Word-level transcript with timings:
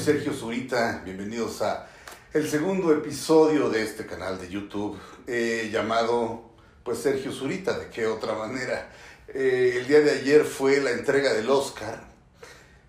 Sergio 0.00 0.32
Zurita, 0.32 1.02
bienvenidos 1.04 1.60
a 1.60 1.86
el 2.32 2.48
segundo 2.48 2.90
episodio 2.90 3.68
de 3.68 3.82
este 3.82 4.06
canal 4.06 4.40
de 4.40 4.48
YouTube 4.48 4.98
eh, 5.26 5.68
llamado 5.70 6.52
pues 6.82 7.00
Sergio 7.00 7.30
Zurita, 7.32 7.78
de 7.78 7.90
qué 7.90 8.06
otra 8.06 8.32
manera. 8.34 8.90
Eh, 9.28 9.74
el 9.76 9.86
día 9.86 10.00
de 10.00 10.12
ayer 10.12 10.44
fue 10.44 10.80
la 10.80 10.92
entrega 10.92 11.34
del 11.34 11.50
Oscar 11.50 12.02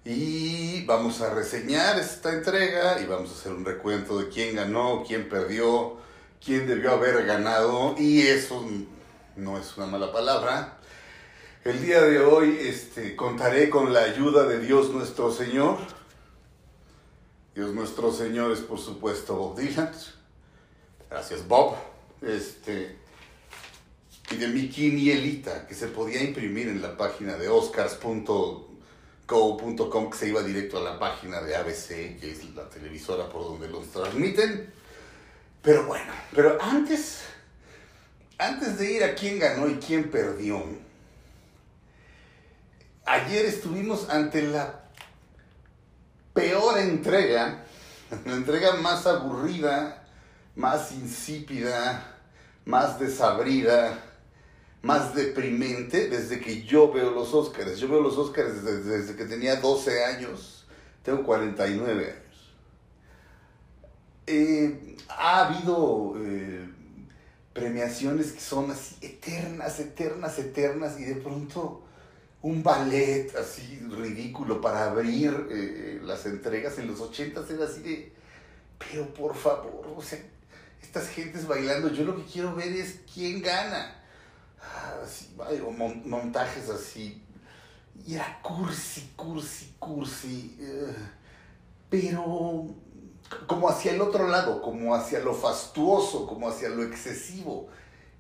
y 0.06 0.86
vamos 0.86 1.20
a 1.20 1.34
reseñar 1.34 2.00
esta 2.00 2.32
entrega 2.32 3.02
y 3.02 3.06
vamos 3.08 3.30
a 3.32 3.34
hacer 3.34 3.52
un 3.52 3.66
recuento 3.66 4.18
de 4.18 4.30
quién 4.30 4.56
ganó, 4.56 5.04
quién 5.06 5.28
perdió, 5.28 5.98
quién 6.44 6.66
debió 6.66 6.92
haber 6.92 7.26
ganado 7.26 7.94
y 7.98 8.22
eso 8.22 8.66
no 9.36 9.60
es 9.60 9.76
una 9.76 9.88
mala 9.88 10.14
palabra. 10.14 10.78
El 11.66 11.86
día 11.86 12.02
de 12.04 12.20
hoy 12.20 12.58
este, 12.62 13.18
contaré 13.18 13.70
con 13.70 13.92
la 13.92 14.00
ayuda 14.00 14.48
de 14.48 14.60
Dios 14.60 14.92
nuestro 14.92 15.30
Señor. 15.30 15.78
Dios 17.62 17.76
nuestro 17.76 18.12
Señor 18.12 18.52
es 18.52 18.62
por 18.62 18.80
supuesto 18.80 19.36
Bob 19.36 19.56
Dylan. 19.56 19.92
Gracias 21.08 21.48
Bob. 21.48 21.76
Este, 22.20 22.98
y 24.32 24.36
de 24.36 24.48
mi 24.48 24.68
quinielita 24.68 25.68
que 25.68 25.76
se 25.76 25.86
podía 25.86 26.24
imprimir 26.24 26.70
en 26.70 26.82
la 26.82 26.98
página 26.98 27.38
de 27.38 27.50
oscars.co.com 27.50 30.10
que 30.10 30.18
se 30.18 30.30
iba 30.30 30.42
directo 30.42 30.80
a 30.80 30.82
la 30.82 30.98
página 30.98 31.40
de 31.42 31.56
ABC, 31.56 32.20
que 32.20 32.32
es 32.32 32.44
la 32.56 32.68
televisora 32.68 33.30
por 33.30 33.44
donde 33.44 33.68
los 33.68 33.92
transmiten. 33.92 34.74
Pero 35.62 35.86
bueno, 35.86 36.12
pero 36.34 36.58
antes, 36.60 37.26
antes 38.40 38.80
de 38.80 38.92
ir 38.92 39.04
a 39.04 39.14
quién 39.14 39.38
ganó 39.38 39.70
y 39.70 39.76
quién 39.76 40.10
perdió, 40.10 40.66
ayer 43.06 43.46
estuvimos 43.46 44.10
ante 44.10 44.42
la 44.42 44.81
peor 46.42 46.80
entrega, 46.80 47.64
la 48.26 48.34
entrega 48.34 48.74
más 48.78 49.06
aburrida, 49.06 50.04
más 50.56 50.92
insípida, 50.92 52.18
más 52.66 53.00
desabrida, 53.00 54.04
más 54.82 55.14
deprimente 55.14 56.10
desde 56.10 56.40
que 56.40 56.64
yo 56.64 56.92
veo 56.92 57.12
los 57.12 57.34
Óscares. 57.34 57.80
Yo 57.80 57.88
veo 57.88 58.02
los 58.02 58.18
Óscares 58.18 58.64
desde, 58.64 59.16
que 59.16 59.26
tenía 59.26 59.58
12 59.58 60.04
años, 60.04 60.66
tengo 61.04 61.24
49 61.24 62.06
años. 62.06 62.56
Eh, 64.26 64.98
ha 65.10 65.46
habido 65.46 66.14
eh, 66.18 66.70
premiaciones 67.54 68.32
que 68.32 68.40
son 68.40 68.72
así 68.72 68.96
eternas, 69.02 69.80
eternas, 69.80 70.40
eternas 70.40 71.00
y 71.00 71.04
de 71.04 71.16
pronto 71.16 71.84
un 72.42 72.64
ballet 72.64 73.36
así 73.36 73.80
ridículo 73.90 74.62
para 74.62 74.86
abrir 74.86 75.48
eh, 75.52 76.00
las 76.04 76.26
entregas 76.26 76.78
en 76.80 76.88
los 76.88 77.00
80 77.00 77.44
era 77.50 77.66
así 77.66 77.82
de, 77.82 78.12
pero 78.78 79.14
por 79.14 79.36
favor, 79.36 79.94
o 79.96 80.02
sea, 80.02 80.20
estas 80.82 81.10
gentes 81.10 81.48
bailando, 81.48 81.90
yo 81.90 82.04
lo 82.04 82.16
que 82.16 82.24
quiero 82.24 82.56
ver 82.56 82.74
es 82.74 83.02
quién 83.14 83.42
gana 83.42 84.02
así, 85.04 85.36
montajes 86.06 86.70
así. 86.70 87.22
Y 88.06 88.16
era 88.16 88.40
cursi, 88.42 89.12
cursi, 89.16 89.76
cursi. 89.80 90.58
Eh, 90.60 90.96
pero 91.90 92.68
como 93.48 93.70
hacia 93.70 93.94
el 93.94 94.02
otro 94.02 94.28
lado, 94.28 94.62
como 94.62 94.96
hacia 94.96 95.20
lo 95.20 95.34
fastuoso, 95.34 96.26
como 96.28 96.50
hacia 96.50 96.70
lo 96.70 96.84
excesivo. 96.84 97.70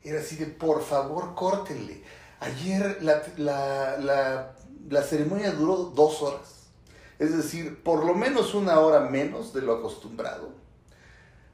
Era 0.03 0.19
así 0.19 0.35
de, 0.35 0.47
por 0.47 0.83
favor, 0.83 1.35
córtenle. 1.35 2.03
Ayer 2.41 3.01
la, 3.01 3.23
la, 3.37 4.53
la 4.89 5.03
ceremonia 5.03 5.51
duró 5.51 5.77
dos 5.95 6.21
horas. 6.21 6.67
Es 7.17 7.35
decir, 7.35 7.81
por 7.81 8.05
lo 8.05 8.13
menos 8.13 8.53
una 8.53 8.79
hora 8.79 8.99
menos 8.99 9.53
de 9.53 9.61
lo 9.61 9.77
acostumbrado. 9.77 10.49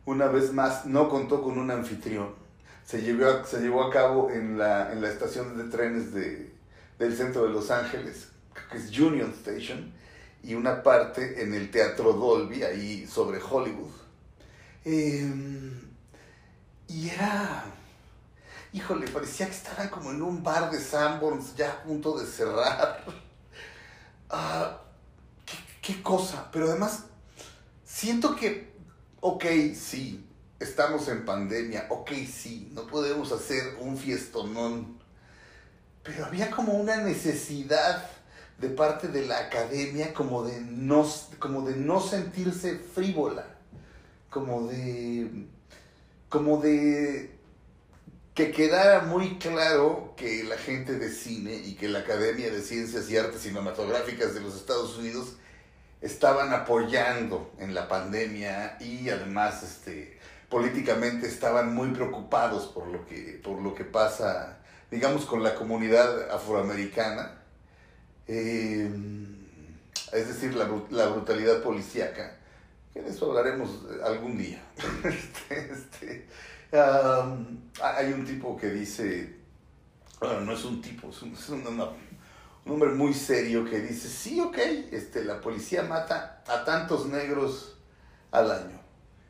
Una 0.06 0.28
vez 0.28 0.52
más, 0.52 0.86
no 0.86 1.09
contó 1.09 1.44
con 1.44 1.59
un 1.59 1.70
anfitrión 1.70 2.47
se 2.88 3.02
llevó 3.02 3.30
a, 3.30 3.46
se 3.46 3.59
llevó 3.59 3.84
a 3.84 3.92
cabo 3.92 4.31
en 4.31 4.58
la, 4.58 4.94
en 4.94 5.02
la 5.02 5.09
estación 5.09 5.58
de 5.58 5.66
trenes 5.66 6.14
de, 6.14 6.53
del 6.97 7.16
centro 7.16 7.44
de 7.44 7.50
Los 7.50 7.70
Ángeles, 7.70 8.30
que 8.72 8.78
es 8.78 8.97
Union 8.97 9.31
Station, 9.31 9.92
y 10.42 10.56
una 10.56 10.84
parte 10.84 11.44
en 11.44 11.53
el 11.53 11.70
Teatro 11.70 12.14
Dolby, 12.14 12.64
ahí 12.64 13.06
sobre 13.06 13.40
Hollywood. 13.42 13.92
Em, 14.86 15.81
y 16.88 17.09
era, 17.09 17.66
híjole, 18.78 19.08
parecía 19.08 19.48
que 19.48 19.54
estaban 19.54 19.90
como 19.90 20.12
en 20.12 20.22
un 20.22 20.44
bar 20.44 20.70
de 20.70 20.80
Sanborns 20.80 21.56
ya 21.56 21.72
a 21.72 21.84
punto 21.84 22.18
de 22.18 22.26
cerrar. 22.26 23.04
Ah, 24.30 24.82
¿qué, 25.46 25.56
¿Qué 25.82 26.04
cosa? 26.04 26.50
Pero 26.52 26.68
además, 26.68 27.06
siento 27.86 28.36
que, 28.36 28.74
ok, 29.22 29.46
sí, 29.74 30.28
estamos 30.60 31.08
en 31.08 31.24
pandemia, 31.24 31.88
ok, 31.90 32.12
sí, 32.30 32.70
no 32.74 32.86
podemos 32.88 33.32
hacer 33.32 33.78
un 33.80 33.98
fiestonón, 33.98 35.00
pero 36.04 36.26
había 36.26 36.52
como 36.52 36.74
una 36.74 36.98
necesidad 36.98 38.06
de 38.59 38.68
parte 38.68 39.08
de 39.08 39.26
la 39.26 39.40
academia 39.40 40.14
como 40.14 40.44
de 40.44 40.59
no, 40.59 41.08
como 41.40 41.62
de 41.62 41.78
no 41.78 42.02
sentirse 42.02 42.80
frívola, 42.80 43.46
como 44.30 44.68
de, 44.68 45.48
como 46.28 46.58
de 46.58 47.37
que 48.38 48.52
quedara 48.52 49.02
muy 49.02 49.40
claro 49.40 50.14
que 50.16 50.44
la 50.44 50.59
gente 50.59 51.00
de 51.00 51.09
cine 51.09 51.56
y 51.56 51.74
que 51.74 51.90
la 51.90 52.00
Academia 52.00 52.52
de 52.52 52.62
Ciencias 52.62 53.09
y 53.09 53.18
Artes 53.18 53.42
Cinematográficas 53.42 54.36
de 54.36 54.42
los 54.42 54.56
Estados 54.56 54.96
Unidos 54.96 55.38
estaban 56.02 56.53
apoyando 56.53 57.52
en 57.58 57.74
la 57.74 57.88
pandemia 57.88 58.78
y 58.80 59.09
además 59.09 59.64
este, 59.64 60.20
políticamente 60.50 61.26
estaban 61.26 61.74
muy 61.74 61.90
preocupados 61.90 62.68
por 62.68 62.86
lo 62.90 63.08
que, 63.08 63.42
por 63.44 63.59
lo 63.59 63.74
que 63.74 63.86
pasa, 63.86 64.59
digamos, 64.92 65.26
con 65.26 65.42
la 65.42 65.56
comunidad 65.56 66.30
afroamericana, 66.30 67.42
eh, 68.28 68.88
es 70.14 70.28
decir, 70.28 70.53
la, 70.53 70.70
la, 70.92 71.08
brutalidad 71.08 71.64
policíaca, 71.64 72.38
que 72.94 73.02
de 73.02 73.09
eso 73.09 73.31
hablaremos 73.31 73.68
algún 74.03 74.38
día. 74.38 74.62
este, 75.03 75.72
este 75.74 76.28
hay 76.72 78.13
un 78.13 78.25
tipo 78.25 78.57
que 78.57 78.69
dice, 78.69 79.35
no 80.22 80.51
es 80.51 80.66
un 80.66 80.81
tipo, 80.81 81.09
es 81.09 81.50
un 81.50 81.63
hombre 82.66 82.89
muy 82.89 83.13
serio 83.13 83.63
que 83.63 83.79
dice, 83.79 84.09
sí, 84.09 84.39
ok, 84.39 84.57
este, 84.91 85.23
la 85.23 85.39
policía 85.39 85.83
mata 85.83 86.44
a 86.47 86.63
tantos 86.66 87.07
negros 87.07 87.78
al 88.31 88.51
año 88.51 88.88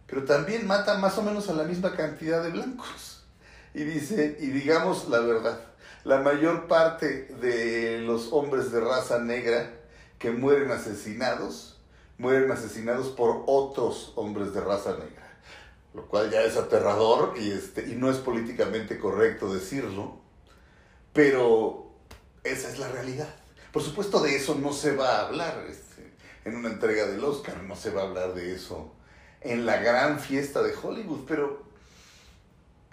pero 0.07 0.23
también 0.23 0.65
mata 0.65 0.97
más 0.97 1.17
o 1.17 1.21
menos 1.21 1.49
a 1.49 1.53
la 1.53 1.63
misma 1.63 1.95
cantidad 1.95 2.41
de 2.41 2.49
blancos. 2.49 3.21
Y 3.73 3.83
dice, 3.83 4.37
y 4.39 4.47
digamos 4.47 5.09
la 5.09 5.19
verdad, 5.19 5.59
la 6.05 6.21
mayor 6.21 6.67
parte 6.67 7.25
de 7.41 7.99
los 7.99 8.31
hombres 8.31 8.71
de 8.71 8.79
raza 8.79 9.19
negra 9.19 9.69
que 10.17 10.31
mueren 10.31 10.71
asesinados, 10.71 11.77
mueren 12.17 12.49
asesinados 12.51 13.09
por 13.09 13.43
otros 13.45 14.13
hombres 14.15 14.53
de 14.53 14.61
raza 14.61 14.93
negra. 14.93 15.26
Lo 15.97 16.05
cual 16.05 16.29
ya 16.29 16.43
es 16.43 16.55
aterrador 16.55 17.33
y, 17.39 17.49
este, 17.49 17.89
y 17.89 17.95
no 17.95 18.11
es 18.11 18.17
políticamente 18.17 18.99
correcto 18.99 19.51
decirlo, 19.51 20.19
pero 21.11 21.89
esa 22.43 22.69
es 22.69 22.77
la 22.77 22.87
realidad. 22.87 23.33
Por 23.73 23.81
supuesto 23.81 24.19
de 24.19 24.35
eso 24.35 24.53
no 24.53 24.73
se 24.73 24.95
va 24.95 25.15
a 25.15 25.27
hablar 25.27 25.65
este, 25.67 26.13
en 26.45 26.55
una 26.55 26.69
entrega 26.69 27.07
del 27.07 27.23
Oscar, 27.23 27.63
no 27.63 27.75
se 27.75 27.89
va 27.89 28.03
a 28.03 28.05
hablar 28.05 28.35
de 28.35 28.53
eso 28.53 28.93
en 29.41 29.65
la 29.65 29.77
gran 29.77 30.19
fiesta 30.19 30.61
de 30.61 30.75
Hollywood, 30.75 31.25
pero 31.27 31.63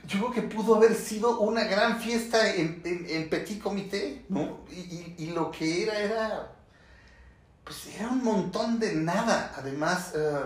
yo 0.06 0.20
creo 0.20 0.32
que 0.32 0.56
pudo 0.56 0.76
haber 0.76 0.94
sido 0.94 1.40
una 1.40 1.64
gran 1.64 2.00
fiesta 2.00 2.54
en, 2.54 2.80
Petit 3.28 3.60
Comité, 3.60 4.24
¿no? 4.30 4.60
Y, 4.70 5.26
lo 5.26 5.50
que 5.50 5.82
era, 5.82 5.98
era, 5.98 6.52
pues 7.64 7.86
era 7.98 8.08
un 8.08 8.24
montón 8.24 8.78
de 8.78 8.94
nada. 8.94 9.52
Además, 9.58 10.12
eh, 10.14 10.40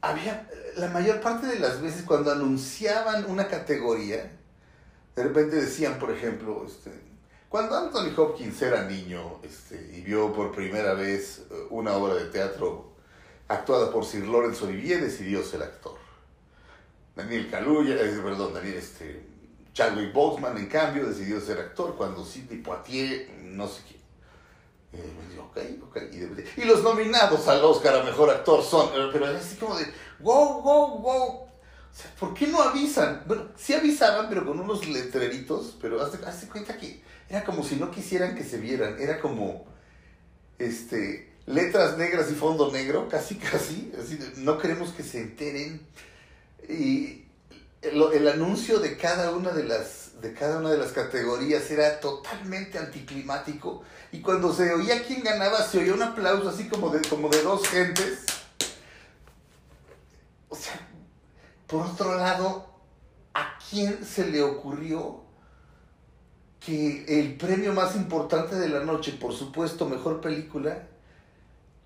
había, 0.00 0.48
la 0.76 0.88
mayor 0.88 1.20
parte 1.20 1.46
de 1.46 1.58
las 1.58 1.80
veces 1.80 2.02
cuando 2.02 2.30
anunciaban 2.30 3.24
una 3.28 3.48
categoría, 3.48 4.30
de 5.16 5.22
repente 5.22 5.56
decían, 5.56 5.98
por 5.98 6.10
ejemplo, 6.10 6.64
este, 6.66 6.92
cuando 7.48 7.76
Anthony 7.76 8.12
Hopkins 8.16 8.60
era 8.62 8.84
niño 8.84 9.40
este, 9.42 9.90
y 9.96 10.02
vio 10.02 10.32
por 10.32 10.52
primera 10.52 10.94
vez 10.94 11.46
eh, 11.50 11.66
una 11.70 11.94
obra 11.96 12.14
de 12.14 12.26
teatro 12.26 12.92
actuada 13.48 13.90
por 13.90 14.04
Sir 14.04 14.26
Lawrence 14.26 14.64
Olivier, 14.64 15.00
decidió 15.00 15.42
ser 15.42 15.62
actor. 15.62 15.96
Daniel 17.16 17.50
Kaluuya, 17.50 17.94
eh, 17.96 18.20
perdón, 18.22 18.54
Daniel, 18.54 18.76
este, 18.76 19.26
Chadwick 19.72 20.12
Boseman, 20.12 20.56
en 20.58 20.66
cambio, 20.66 21.06
decidió 21.06 21.40
ser 21.40 21.58
actor 21.58 21.96
cuando 21.96 22.24
Sidney 22.24 22.58
Poitier, 22.58 23.30
no 23.42 23.66
sé 23.66 23.82
Y, 26.56 26.64
los 26.64 26.82
nominados 26.82 27.46
al 27.48 27.64
Oscar 27.64 27.96
a 27.96 28.02
Mejor 28.02 28.30
Actor 28.30 28.62
son, 28.62 28.90
pero 29.12 29.26
así 29.26 29.56
como 29.56 29.76
de, 29.76 29.86
wow, 30.20 30.62
wow, 30.62 30.98
wow. 30.98 31.28
O 31.28 31.48
sea, 31.92 32.10
¿por 32.18 32.34
qué 32.34 32.46
no 32.46 32.62
avisan? 32.62 33.24
Bueno, 33.26 33.48
sí 33.56 33.74
avisaban, 33.74 34.28
pero 34.28 34.46
con 34.46 34.60
unos 34.60 34.86
letreritos, 34.86 35.76
pero 35.80 36.00
hazte, 36.00 36.18
cuenta 36.48 36.76
que 36.76 37.02
era 37.28 37.44
como 37.44 37.64
si 37.64 37.76
no 37.76 37.90
quisieran 37.90 38.34
que 38.34 38.44
se 38.44 38.58
vieran. 38.58 38.96
Era 39.00 39.20
como, 39.20 39.66
este, 40.58 41.32
letras 41.46 41.98
negras 41.98 42.30
y 42.30 42.34
fondo 42.34 42.70
negro, 42.70 43.08
casi 43.08 43.36
casi, 43.36 43.92
así, 43.98 44.18
no 44.36 44.58
queremos 44.58 44.90
que 44.90 45.02
se 45.02 45.20
enteren. 45.20 45.86
Y 46.68 47.24
el, 47.82 48.02
el, 48.12 48.28
anuncio 48.28 48.78
de 48.80 48.96
cada 48.96 49.32
una 49.32 49.50
de 49.50 49.64
las 49.64 49.97
de 50.20 50.34
cada 50.34 50.58
una 50.58 50.70
de 50.70 50.78
las 50.78 50.92
categorías 50.92 51.70
era 51.70 52.00
totalmente 52.00 52.78
anticlimático 52.78 53.82
y 54.10 54.20
cuando 54.20 54.52
se 54.52 54.72
oía 54.74 55.04
quién 55.06 55.22
ganaba 55.22 55.62
se 55.62 55.78
oía 55.78 55.94
un 55.94 56.02
aplauso 56.02 56.48
así 56.48 56.68
como 56.68 56.90
de 56.90 57.06
como 57.08 57.28
de 57.28 57.42
dos 57.42 57.66
gentes. 57.68 58.24
O 60.48 60.56
sea, 60.56 60.80
por 61.66 61.86
otro 61.86 62.16
lado, 62.16 62.66
¿a 63.34 63.58
quién 63.70 64.04
se 64.04 64.26
le 64.26 64.42
ocurrió 64.42 65.20
que 66.58 67.20
el 67.20 67.36
premio 67.36 67.72
más 67.72 67.94
importante 67.94 68.56
de 68.56 68.68
la 68.68 68.80
noche, 68.80 69.12
por 69.12 69.32
supuesto, 69.32 69.86
mejor 69.86 70.20
película, 70.20 70.88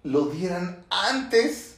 lo 0.04 0.26
dieran 0.26 0.84
antes 0.88 1.76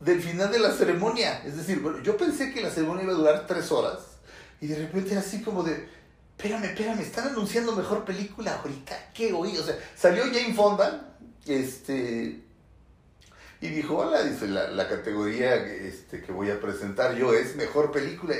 del 0.00 0.20
final 0.20 0.52
de 0.52 0.58
la 0.58 0.72
ceremonia. 0.72 1.42
Es 1.44 1.56
decir, 1.56 1.80
bueno, 1.80 2.02
yo 2.02 2.16
pensé 2.16 2.52
que 2.52 2.60
la 2.60 2.70
ceremonia 2.70 3.04
iba 3.04 3.14
a 3.14 3.16
durar 3.16 3.46
tres 3.46 3.72
horas 3.72 4.15
y 4.60 4.66
de 4.66 4.76
repente 4.76 5.12
era 5.12 5.20
así 5.20 5.42
como 5.42 5.62
de, 5.62 5.88
espérame, 6.36 6.64
espérame, 6.64 7.00
están 7.00 7.28
anunciando 7.28 7.72
mejor 7.72 8.04
película 8.04 8.56
ahorita, 8.56 9.10
¿qué 9.14 9.32
oí? 9.32 9.56
O 9.56 9.62
sea, 9.62 9.76
salió 9.96 10.24
Jane 10.24 10.54
Fonda, 10.54 11.16
este, 11.46 12.42
y 13.60 13.68
dijo, 13.68 13.96
hola, 13.96 14.22
dice, 14.22 14.48
la, 14.48 14.68
la 14.70 14.88
categoría 14.88 15.54
este, 15.54 16.22
que 16.22 16.32
voy 16.32 16.50
a 16.50 16.60
presentar 16.60 17.14
yo 17.14 17.32
es 17.32 17.56
mejor 17.56 17.90
película. 17.90 18.34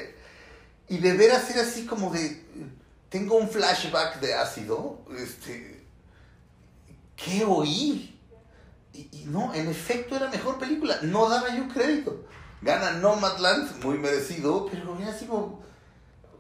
Y 0.89 0.99
de 0.99 1.15
veras 1.15 1.51
era 1.51 1.63
así 1.63 1.87
como 1.87 2.11
de, 2.11 2.45
tengo 3.09 3.37
un 3.37 3.49
flashback 3.49 4.21
de 4.21 4.35
ácido, 4.35 5.01
este, 5.19 5.85
¿qué 7.17 7.45
oí? 7.45 8.13
Y, 8.93 9.25
no, 9.27 9.53
en 9.55 9.69
efecto 9.69 10.17
era 10.17 10.31
mejor 10.31 10.59
película. 10.59 10.99
No 11.03 11.29
daba 11.29 11.55
yo 11.55 11.69
crédito. 11.69 12.25
Gana 12.63 12.93
Nomadland, 12.93 13.85
muy 13.85 13.99
merecido, 13.99 14.67
pero 14.71 14.99
era 14.99 15.11
así 15.11 15.27
como. 15.27 15.63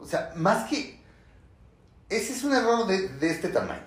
O 0.00 0.06
sea, 0.06 0.32
más 0.36 0.68
que. 0.68 1.00
Ese 2.08 2.32
es 2.32 2.44
un 2.44 2.54
error 2.54 2.86
de, 2.86 3.08
de 3.08 3.30
este 3.30 3.48
tamaño. 3.48 3.82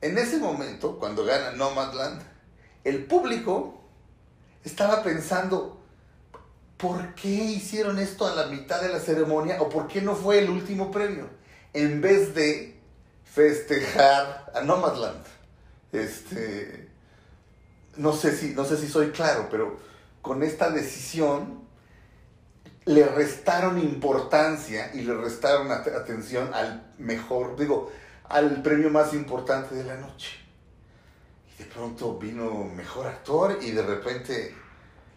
En 0.00 0.16
ese 0.16 0.38
momento, 0.38 0.98
cuando 0.98 1.24
gana 1.24 1.52
Nomadland, 1.52 2.22
el 2.84 3.04
público 3.04 3.82
estaba 4.64 5.02
pensando, 5.02 5.80
¿por 6.78 7.14
qué 7.14 7.28
hicieron 7.28 7.98
esto 7.98 8.26
a 8.26 8.34
la 8.34 8.46
mitad 8.46 8.80
de 8.80 8.88
la 8.88 9.00
ceremonia 9.00 9.60
o 9.60 9.68
por 9.68 9.86
qué 9.86 10.00
no 10.00 10.14
fue 10.16 10.38
el 10.38 10.48
último 10.48 10.90
premio? 10.90 11.28
En 11.74 12.00
vez 12.00 12.34
de 12.34 12.80
festejar 13.24 14.50
a 14.54 14.62
Nomadland. 14.62 15.24
Este, 15.92 16.88
no 17.96 18.12
sé 18.12 18.36
si, 18.36 18.54
no 18.54 18.64
sé 18.64 18.76
si 18.76 18.88
soy 18.88 19.10
claro, 19.10 19.48
pero 19.50 19.78
con 20.22 20.42
esta 20.42 20.70
decisión 20.70 21.59
le 22.84 23.06
restaron 23.06 23.78
importancia 23.78 24.90
y 24.94 25.02
le 25.02 25.14
restaron 25.14 25.70
atención 25.70 26.52
al 26.54 26.92
mejor, 26.98 27.56
digo, 27.56 27.90
al 28.24 28.62
premio 28.62 28.90
más 28.90 29.12
importante 29.12 29.74
de 29.74 29.84
la 29.84 29.96
noche. 29.96 30.38
Y 31.52 31.62
de 31.62 31.68
pronto 31.68 32.18
vino 32.18 32.64
mejor 32.64 33.06
actor 33.06 33.58
y 33.60 33.72
de 33.72 33.82
repente 33.82 34.54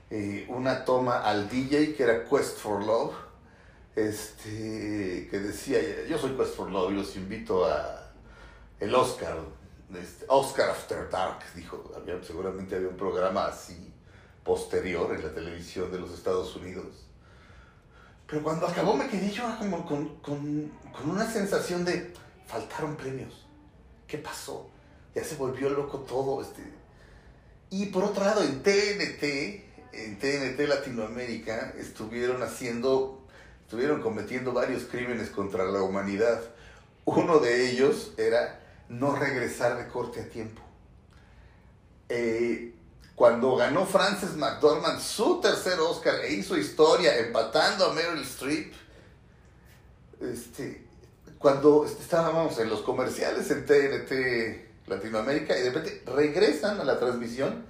eh, 0.10 0.46
una 0.50 0.84
toma 0.84 1.22
al 1.22 1.50
DJ 1.50 1.96
que 1.96 2.04
era 2.04 2.26
Quest 2.26 2.58
for 2.58 2.84
Love, 2.84 3.14
este, 3.96 5.28
que 5.30 5.40
decía, 5.40 5.80
yo 6.08 6.18
soy 6.18 6.36
Quest 6.36 6.56
for 6.56 6.70
Love 6.70 6.92
y 6.92 6.96
los 6.96 7.16
invito 7.16 7.66
a 7.66 8.12
el 8.80 8.94
Oscar 8.94 9.38
este, 9.96 10.26
Oscar 10.28 10.72
After 10.72 11.10
Dark, 11.10 11.40
dijo, 11.56 11.92
seguramente 12.26 12.76
había 12.76 12.88
un 12.88 12.98
programa 12.98 13.46
así 13.46 13.94
posterior 14.44 15.14
en 15.16 15.24
la 15.24 15.34
televisión 15.34 15.92
de 15.92 16.00
los 16.00 16.12
Estados 16.14 16.56
Unidos. 16.56 17.03
Pero 18.34 18.46
cuando 18.46 18.66
acabó 18.66 18.96
me 18.96 19.08
quedé 19.08 19.30
yo 19.30 19.44
como 19.60 19.86
con, 19.86 20.16
con, 20.16 20.72
con 20.92 21.08
una 21.08 21.32
sensación 21.32 21.86
de, 21.86 22.12
faltaron 22.48 22.96
premios. 22.96 23.46
¿Qué 24.08 24.18
pasó? 24.18 24.72
Ya 25.14 25.24
se 25.24 25.36
volvió 25.36 25.70
loco 25.70 26.00
todo. 26.00 26.42
Este. 26.42 26.64
Y 27.70 27.86
por 27.86 28.04
otro 28.04 28.26
lado, 28.26 28.42
en 28.42 28.64
TNT, 28.64 29.24
en 29.92 30.18
TNT 30.18 30.68
Latinoamérica, 30.68 31.76
estuvieron 31.78 32.42
haciendo, 32.42 33.24
estuvieron 33.62 34.02
cometiendo 34.02 34.52
varios 34.52 34.86
crímenes 34.86 35.30
contra 35.30 35.66
la 35.66 35.84
humanidad. 35.84 36.42
Uno 37.06 37.38
de 37.38 37.70
ellos 37.70 38.16
era 38.18 38.60
no 38.90 39.16
regresar 39.16 39.78
de 39.78 39.88
corte 39.92 40.22
a 40.22 40.28
tiempo. 40.28 40.64
Eh, 42.10 42.74
cuando 43.16 43.56
ganó 43.56 43.86
Frances 43.86 44.36
McDormand 44.36 45.00
su 45.00 45.40
tercer 45.40 45.80
Oscar 45.80 46.16
e 46.26 46.34
hizo 46.34 46.58
historia 46.58 47.18
empatando 47.18 47.86
a 47.86 47.94
Meryl 47.94 48.22
Streep, 48.24 48.74
este, 50.22 50.86
cuando 51.38 51.86
estábamos 51.86 52.58
en 52.60 52.70
los 52.70 52.82
comerciales 52.82 53.52
en 53.52 53.66
TNT 53.66 54.88
Latinoamérica 54.88 55.58
y 55.58 55.62
de 55.62 55.72
repente 55.72 56.04
regresan 56.12 56.80
a 56.80 56.84
la 56.84 57.00
transmisión 57.00 57.66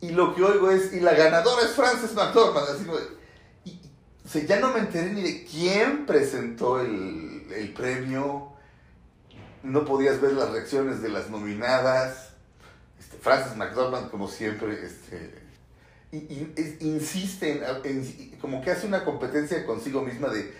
y 0.00 0.10
lo 0.10 0.34
que 0.34 0.42
oigo 0.42 0.70
es, 0.70 0.92
y 0.92 1.00
la 1.00 1.14
ganadora 1.14 1.62
es 1.62 1.72
Frances 1.72 2.14
McDormand. 2.14 2.68
Así, 2.68 2.86
y, 3.64 4.46
ya 4.46 4.60
no 4.60 4.72
me 4.72 4.80
enteré 4.80 5.12
ni 5.12 5.22
de 5.22 5.44
quién 5.44 6.06
presentó 6.06 6.80
el, 6.80 7.46
el 7.54 7.72
premio, 7.72 8.52
no 9.62 9.84
podías 9.84 10.20
ver 10.20 10.32
las 10.32 10.50
reacciones 10.50 11.02
de 11.02 11.08
las 11.08 11.30
nominadas. 11.30 12.34
Este, 13.06 13.18
Frances 13.18 13.56
McDormand, 13.56 14.10
como 14.10 14.26
siempre, 14.26 14.84
este, 14.84 15.32
y, 16.10 16.52
insiste 16.80 17.62
en, 17.84 18.38
como 18.40 18.60
que 18.60 18.72
hace 18.72 18.86
una 18.86 19.04
competencia 19.04 19.64
consigo 19.64 20.02
misma 20.02 20.28
de 20.28 20.52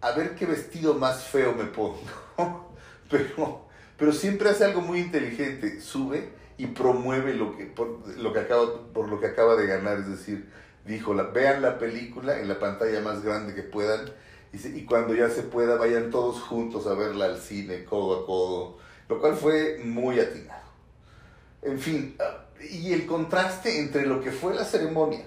a 0.00 0.10
ver 0.12 0.34
qué 0.34 0.46
vestido 0.46 0.94
más 0.94 1.24
feo 1.24 1.54
me 1.54 1.64
pongo. 1.64 2.00
pero, 3.10 3.66
pero 3.96 4.12
siempre 4.12 4.48
hace 4.48 4.64
algo 4.64 4.80
muy 4.80 4.98
inteligente, 4.98 5.80
sube 5.80 6.30
y 6.58 6.66
promueve 6.66 7.34
lo 7.34 7.56
que, 7.56 7.66
por, 7.66 8.08
lo 8.18 8.32
que 8.32 8.40
acaba, 8.40 8.92
por 8.92 9.08
lo 9.08 9.20
que 9.20 9.26
acaba 9.26 9.54
de 9.54 9.68
ganar, 9.68 9.98
es 9.98 10.08
decir, 10.08 10.48
dijo, 10.84 11.14
la, 11.14 11.24
vean 11.24 11.62
la 11.62 11.78
película 11.78 12.40
en 12.40 12.48
la 12.48 12.58
pantalla 12.58 13.00
más 13.00 13.22
grande 13.22 13.54
que 13.54 13.62
puedan 13.62 14.10
y, 14.52 14.84
cuando 14.84 15.14
ya 15.14 15.30
se 15.30 15.42
pueda, 15.42 15.76
vayan 15.76 16.10
todos 16.10 16.40
juntos 16.42 16.86
a 16.86 16.94
verla 16.94 17.26
al 17.26 17.38
cine, 17.38 17.84
codo 17.84 18.22
a 18.22 18.26
codo, 18.26 18.78
lo 19.08 19.20
cual 19.20 19.34
fue 19.34 19.80
muy 19.84 20.18
atinado. 20.18 20.61
En 21.62 21.78
fin, 21.78 22.16
y 22.70 22.92
el 22.92 23.06
contraste 23.06 23.80
entre 23.80 24.06
lo 24.06 24.20
que 24.20 24.32
fue 24.32 24.54
la 24.54 24.64
ceremonia 24.64 25.24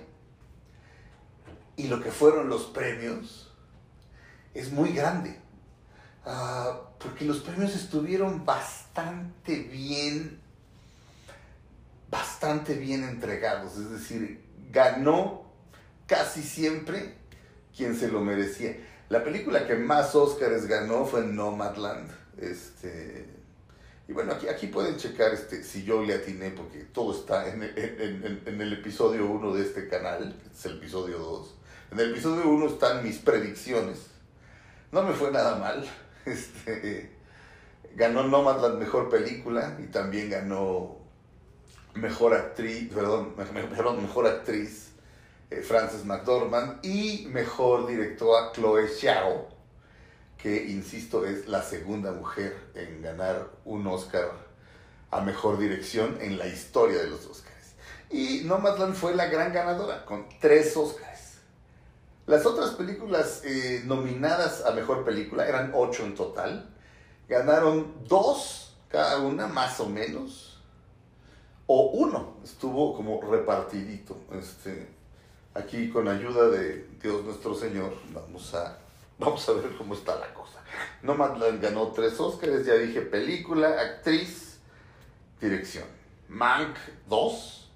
y 1.78 1.88
lo 1.88 2.02
que 2.02 2.12
fueron 2.12 2.50
los 2.50 2.66
premios 2.66 3.54
es 4.54 4.72
muy 4.72 4.94
grande. 4.94 5.40
Ah, 6.26 6.82
porque 7.00 7.26
los 7.26 7.40
premios 7.40 7.76
estuvieron 7.76 8.46
bastante 8.46 9.60
bien, 9.60 10.42
bastante 12.10 12.74
bien 12.74 13.04
entregados. 13.04 13.78
Es 13.78 13.92
decir, 13.92 14.44
ganó 14.72 15.46
casi 16.08 16.42
siempre 16.42 17.18
quien 17.76 17.96
se 17.96 18.08
lo 18.08 18.22
merecía. 18.22 18.76
La 19.10 19.24
película 19.24 19.68
que 19.68 19.76
más 19.76 20.16
Oscars 20.16 20.66
ganó 20.66 21.06
fue 21.06 21.24
Nomadland. 21.24 22.10
Este, 22.38 23.30
y 24.08 24.14
bueno, 24.14 24.34
aquí, 24.34 24.48
aquí 24.48 24.68
pueden 24.68 24.98
checar 24.98 25.34
este, 25.34 25.64
si 25.64 25.84
yo 25.84 26.04
le 26.04 26.14
atiné, 26.14 26.52
porque 26.52 26.80
todo 26.80 27.14
está 27.14 27.48
en, 27.50 27.64
el 27.64 28.74
episodio 28.74 29.26
1 29.28 29.54
de 29.54 29.64
este 29.64 29.88
canal, 29.88 30.36
es 30.52 30.66
el 30.66 30.78
episodio 30.78 31.18
2. 31.18 31.56
En 31.92 32.00
el 32.00 32.12
episodio 32.12 32.48
1 32.50 32.68
están 32.68 33.04
mis 33.04 33.18
predicciones. 33.18 34.08
No 34.92 35.04
me 35.04 35.14
fue 35.14 35.32
nada 35.32 35.58
mal. 35.58 35.86
Este, 36.26 37.12
ganó 37.96 38.24
Nomadland 38.24 38.80
mejor 38.80 39.10
película 39.10 39.78
y 39.80 39.92
también 39.92 40.28
ganó 40.28 40.98
mejor 41.94 42.34
actriz, 42.34 42.92
perdón, 42.92 43.36
perdón 43.36 44.02
mejor 44.02 44.26
actriz 44.26 44.92
eh, 45.50 45.62
Frances 45.62 46.04
McDormand 46.04 46.84
y 46.84 47.28
mejor 47.32 47.88
directora 47.88 48.52
Chloe 48.54 48.88
Zhao, 48.88 49.48
que 50.46 50.64
insisto 50.68 51.26
es 51.26 51.48
la 51.48 51.64
segunda 51.64 52.12
mujer 52.12 52.56
en 52.76 53.02
ganar 53.02 53.50
un 53.66 53.88
Oscar 53.88 54.30
a 55.10 55.22
mejor 55.22 55.58
dirección 55.58 56.20
en 56.22 56.38
la 56.38 56.46
historia 56.46 57.00
de 57.00 57.10
los 57.10 57.26
Oscars. 57.26 57.74
Y 58.12 58.42
Nomadland 58.46 58.94
fue 58.94 59.16
la 59.16 59.26
gran 59.26 59.52
ganadora 59.52 60.06
con 60.06 60.30
tres 60.40 60.78
Oscars. 60.78 61.40
Las 62.28 62.46
otras 62.46 62.76
películas 62.76 63.42
eh, 63.44 63.82
nominadas 63.88 64.64
a 64.64 64.72
mejor 64.74 65.04
película 65.04 65.48
eran 65.48 65.72
ocho 65.74 66.06
en 66.06 66.14
total. 66.14 66.70
Ganaron 67.28 68.06
dos 68.08 68.78
cada 68.90 69.18
una, 69.22 69.48
más 69.48 69.80
o 69.80 69.90
menos. 69.90 70.62
O 71.66 71.90
uno 71.90 72.36
estuvo 72.44 72.96
como 72.96 73.20
repartidito. 73.20 74.16
Este, 74.32 74.90
aquí 75.56 75.90
con 75.90 76.08
ayuda 76.08 76.50
de 76.50 76.88
Dios 77.02 77.26
nuestro 77.26 77.56
Señor, 77.56 77.96
vamos 78.14 78.54
a, 78.54 78.85
vamos 79.20 79.48
a 79.50 79.54
ver 79.54 79.76
cómo 79.78 79.94
está 79.94 80.16
la 80.20 80.34
cosa. 80.34 80.64
Nomadland 81.02 81.62
ganó 81.62 81.88
tres 81.90 82.20
Oscars, 82.20 82.66
ya 82.66 82.74
dije 82.74 83.02
película, 83.02 83.82
actriz, 83.82 84.60
dirección. 85.40 85.86
Mank 86.28 86.76
2, 87.08 87.72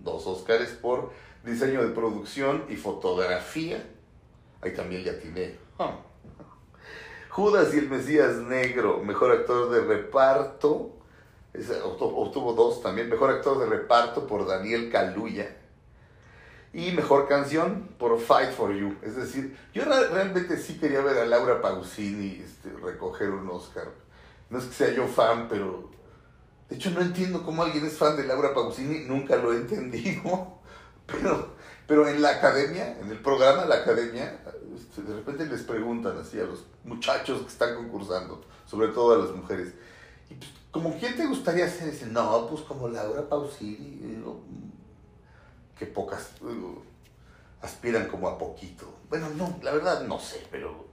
dos 0.00 0.26
Oscars 0.26 0.70
por 0.70 1.10
diseño 1.44 1.82
de 1.82 1.92
producción 1.92 2.64
y 2.68 2.76
fotografía. 2.76 3.84
Ahí 4.62 4.72
también 4.72 5.04
ya 5.04 5.18
tiene. 5.18 5.58
Judas 7.28 7.74
y 7.74 7.78
el 7.78 7.90
Mesías 7.90 8.36
Negro, 8.36 9.02
mejor 9.02 9.32
actor 9.32 9.70
de 9.70 9.80
reparto. 9.80 10.92
obtuvo 11.92 12.52
dos 12.54 12.80
también. 12.80 13.08
Mejor 13.08 13.30
actor 13.30 13.58
de 13.58 13.66
reparto 13.66 14.26
por 14.26 14.46
Daniel 14.46 14.90
Kaluuya. 14.90 15.63
Y 16.74 16.90
mejor 16.90 17.28
canción 17.28 17.88
por 17.98 18.18
Fight 18.20 18.50
for 18.50 18.74
You. 18.74 18.96
Es 19.00 19.14
decir, 19.14 19.56
yo 19.72 19.84
realmente 19.84 20.58
sí 20.58 20.76
quería 20.76 21.00
ver 21.02 21.18
a 21.18 21.24
Laura 21.24 21.62
Pausini 21.62 22.42
este, 22.44 22.68
recoger 22.82 23.30
un 23.30 23.48
Oscar. 23.48 23.86
No 24.50 24.58
es 24.58 24.64
que 24.64 24.74
sea 24.74 24.92
yo 24.92 25.06
fan, 25.06 25.46
pero. 25.48 25.90
De 26.68 26.74
hecho, 26.74 26.90
no 26.90 27.00
entiendo 27.00 27.44
cómo 27.44 27.62
alguien 27.62 27.86
es 27.86 27.96
fan 27.96 28.16
de 28.16 28.26
Laura 28.26 28.52
Pausini. 28.52 29.04
Nunca 29.06 29.36
lo 29.36 29.52
he 29.52 29.56
entendido. 29.60 30.58
Pero, 31.06 31.54
pero 31.86 32.08
en 32.08 32.20
la 32.20 32.30
academia, 32.30 32.98
en 32.98 33.08
el 33.08 33.18
programa 33.20 33.66
La 33.66 33.76
Academia, 33.76 34.40
este, 34.74 35.02
de 35.02 35.14
repente 35.14 35.46
les 35.46 35.62
preguntan 35.62 36.18
así 36.18 36.40
a 36.40 36.44
los 36.44 36.64
muchachos 36.82 37.42
que 37.42 37.48
están 37.48 37.76
concursando, 37.76 38.42
sobre 38.66 38.88
todo 38.88 39.14
a 39.14 39.18
las 39.18 39.36
mujeres, 39.36 39.74
y 40.30 40.34
pues, 40.34 40.50
como 40.70 40.98
quién 40.98 41.14
te 41.16 41.26
gustaría 41.26 41.68
ser, 41.68 41.94
no, 42.08 42.48
pues 42.48 42.62
como 42.62 42.88
Laura 42.88 43.28
Pausini, 43.28 44.00
que 45.78 45.86
pocas 45.86 46.30
aspiran 47.62 48.08
como 48.08 48.28
a 48.28 48.38
poquito. 48.38 48.92
Bueno, 49.08 49.28
no, 49.30 49.58
la 49.62 49.72
verdad 49.72 50.02
no 50.02 50.18
sé, 50.18 50.46
pero 50.50 50.84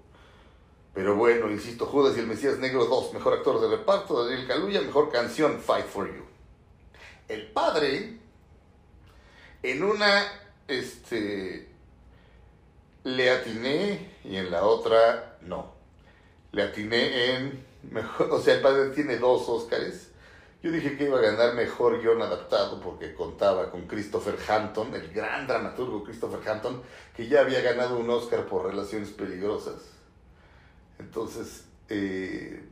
pero 0.93 1.15
bueno, 1.15 1.49
insisto, 1.49 1.85
Judas 1.85 2.17
y 2.17 2.19
el 2.19 2.27
Mesías 2.27 2.57
Negro 2.59 2.85
2, 2.85 3.13
mejor 3.13 3.33
actor 3.33 3.61
de 3.61 3.69
reparto, 3.69 4.25
Daniel 4.25 4.45
Kaluuya, 4.45 4.81
mejor 4.81 5.09
canción, 5.09 5.59
Fight 5.59 5.85
for 5.85 6.07
You. 6.07 6.25
El 7.29 7.47
padre, 7.47 8.17
en 9.63 9.83
una, 9.83 10.25
este, 10.67 11.69
le 13.05 13.31
atiné 13.31 14.15
y 14.25 14.35
en 14.35 14.51
la 14.51 14.63
otra 14.63 15.37
no. 15.41 15.73
Le 16.51 16.63
atiné 16.63 17.35
en 17.35 17.65
mejor, 17.89 18.29
o 18.31 18.41
sea, 18.41 18.55
el 18.55 18.61
padre 18.61 18.89
tiene 18.89 19.17
dos 19.17 19.47
Óscares. 19.47 20.10
Yo 20.63 20.71
dije 20.71 20.95
que 20.95 21.05
iba 21.05 21.17
a 21.17 21.21
ganar 21.21 21.55
mejor 21.55 21.99
guion 22.01 22.21
adaptado 22.21 22.79
porque 22.79 23.15
contaba 23.15 23.71
con 23.71 23.87
Christopher 23.87 24.37
Hampton, 24.47 24.93
el 24.93 25.11
gran 25.11 25.47
dramaturgo 25.47 26.03
Christopher 26.03 26.47
Hampton, 26.47 26.83
que 27.15 27.27
ya 27.27 27.41
había 27.41 27.61
ganado 27.61 27.97
un 27.97 28.09
Oscar 28.09 28.45
por 28.45 28.65
Relaciones 28.65 29.09
Peligrosas. 29.09 29.81
Entonces, 30.99 31.65
eh, 31.89 32.63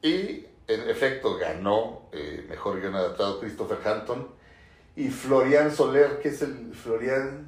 y 0.00 0.46
en 0.66 0.88
efecto 0.88 1.36
ganó 1.36 2.08
eh, 2.12 2.46
mejor 2.48 2.80
guion 2.80 2.94
adaptado 2.94 3.40
Christopher 3.40 3.78
Hampton 3.84 4.28
y 4.96 5.08
Florian 5.08 5.70
Soler, 5.70 6.18
que 6.18 6.28
es 6.30 6.40
el 6.40 6.74
Florian, 6.74 7.46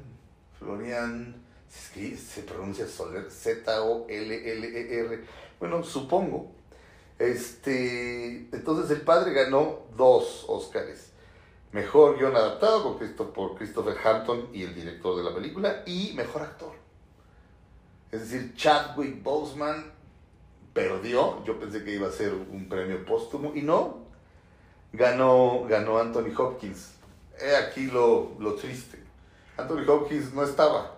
Florian 0.59 1.43
se 1.69 2.43
pronuncia 2.43 2.87
Soler, 2.87 3.29
Z-O-L-L-E-R. 3.29 5.23
Bueno, 5.59 5.83
supongo. 5.83 6.51
Este, 7.17 8.49
entonces 8.51 8.91
el 8.91 9.01
padre 9.01 9.33
ganó 9.33 9.79
dos 9.95 10.45
Óscares. 10.47 11.11
Mejor 11.71 12.17
guion 12.17 12.35
adaptado 12.35 12.97
por 13.33 13.55
Christopher 13.57 13.97
Hampton 14.03 14.49
y 14.53 14.63
el 14.63 14.73
director 14.73 15.17
de 15.17 15.23
la 15.23 15.35
película. 15.35 15.83
Y 15.85 16.13
mejor 16.15 16.43
actor. 16.43 16.71
Es 18.11 18.21
decir, 18.21 18.55
Chadwick 18.55 19.21
Boseman 19.21 19.91
perdió. 20.73 21.43
Yo 21.43 21.59
pensé 21.59 21.83
que 21.83 21.95
iba 21.95 22.07
a 22.07 22.11
ser 22.11 22.33
un 22.33 22.69
premio 22.69 23.05
póstumo. 23.05 23.51
Y 23.55 23.61
no. 23.61 24.05
Ganó, 24.93 25.65
ganó 25.67 25.97
Anthony 25.97 26.33
Hopkins. 26.37 26.93
He 27.41 27.55
aquí 27.57 27.87
lo, 27.87 28.35
lo 28.39 28.55
triste. 28.55 29.03
Anthony 29.57 29.83
Hopkins 29.89 30.33
no 30.33 30.43
estaba 30.43 30.95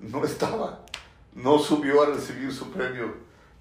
no 0.00 0.24
estaba, 0.24 0.80
no 1.34 1.58
subió 1.58 2.02
a 2.02 2.06
recibir 2.06 2.52
su 2.52 2.70
premio. 2.70 3.14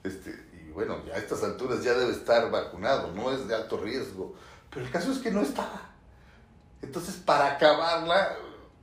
Este, 0.04 0.34
y 0.70 0.72
bueno, 0.72 1.04
ya 1.04 1.16
a 1.16 1.18
estas 1.18 1.44
alturas 1.44 1.84
ya 1.84 1.94
debe 1.94 2.12
estar 2.12 2.52
vacunado, 2.52 3.12
no 3.12 3.32
es 3.32 3.48
de 3.48 3.56
alto 3.56 3.78
riesgo. 3.78 4.36
Pero 4.70 4.86
el 4.86 4.92
caso 4.92 5.12
es 5.12 5.18
que 5.18 5.32
no 5.32 5.42
estaba. 5.42 5.90
Entonces, 6.84 7.16
para 7.16 7.54
acabarla, 7.54 8.38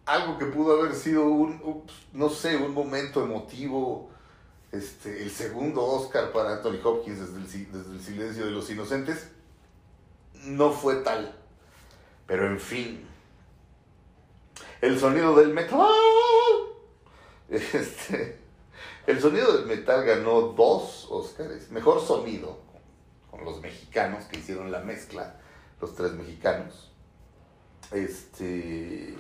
algo 0.05 0.37
que 0.37 0.47
pudo 0.47 0.81
haber 0.81 0.97
sido 0.97 1.27
un, 1.27 1.85
no 2.13 2.29
sé, 2.29 2.57
un 2.57 2.75
momento 2.75 3.23
emotivo, 3.23 4.11
este, 4.73 5.23
el 5.23 5.31
segundo 5.31 5.85
Oscar 5.85 6.33
para 6.33 6.55
Anthony 6.55 6.81
Hopkins 6.83 7.21
desde 7.21 7.37
el, 7.37 7.73
desde 7.73 7.93
el 7.93 8.01
silencio 8.03 8.47
de 8.47 8.51
los 8.51 8.69
inocentes, 8.69 9.29
no 10.45 10.73
fue 10.73 10.97
tal. 10.97 11.37
Pero 12.27 12.49
en 12.49 12.59
fin, 12.59 13.07
el 14.81 14.99
sonido 14.99 15.37
del 15.37 15.55
metal 15.55 15.87
este, 17.49 18.41
el 19.07 19.21
sonido 19.21 19.57
del 19.57 19.67
metal 19.67 20.05
ganó 20.05 20.41
dos 20.41 21.07
Óscares. 21.11 21.71
Mejor 21.71 22.01
sonido, 22.01 22.59
con 23.31 23.45
los 23.45 23.61
mexicanos 23.61 24.25
que 24.25 24.39
hicieron 24.39 24.73
la 24.73 24.81
mezcla, 24.81 25.41
los 25.81 25.95
tres 25.95 26.13
mexicanos. 26.13 26.93
Este, 27.93 29.15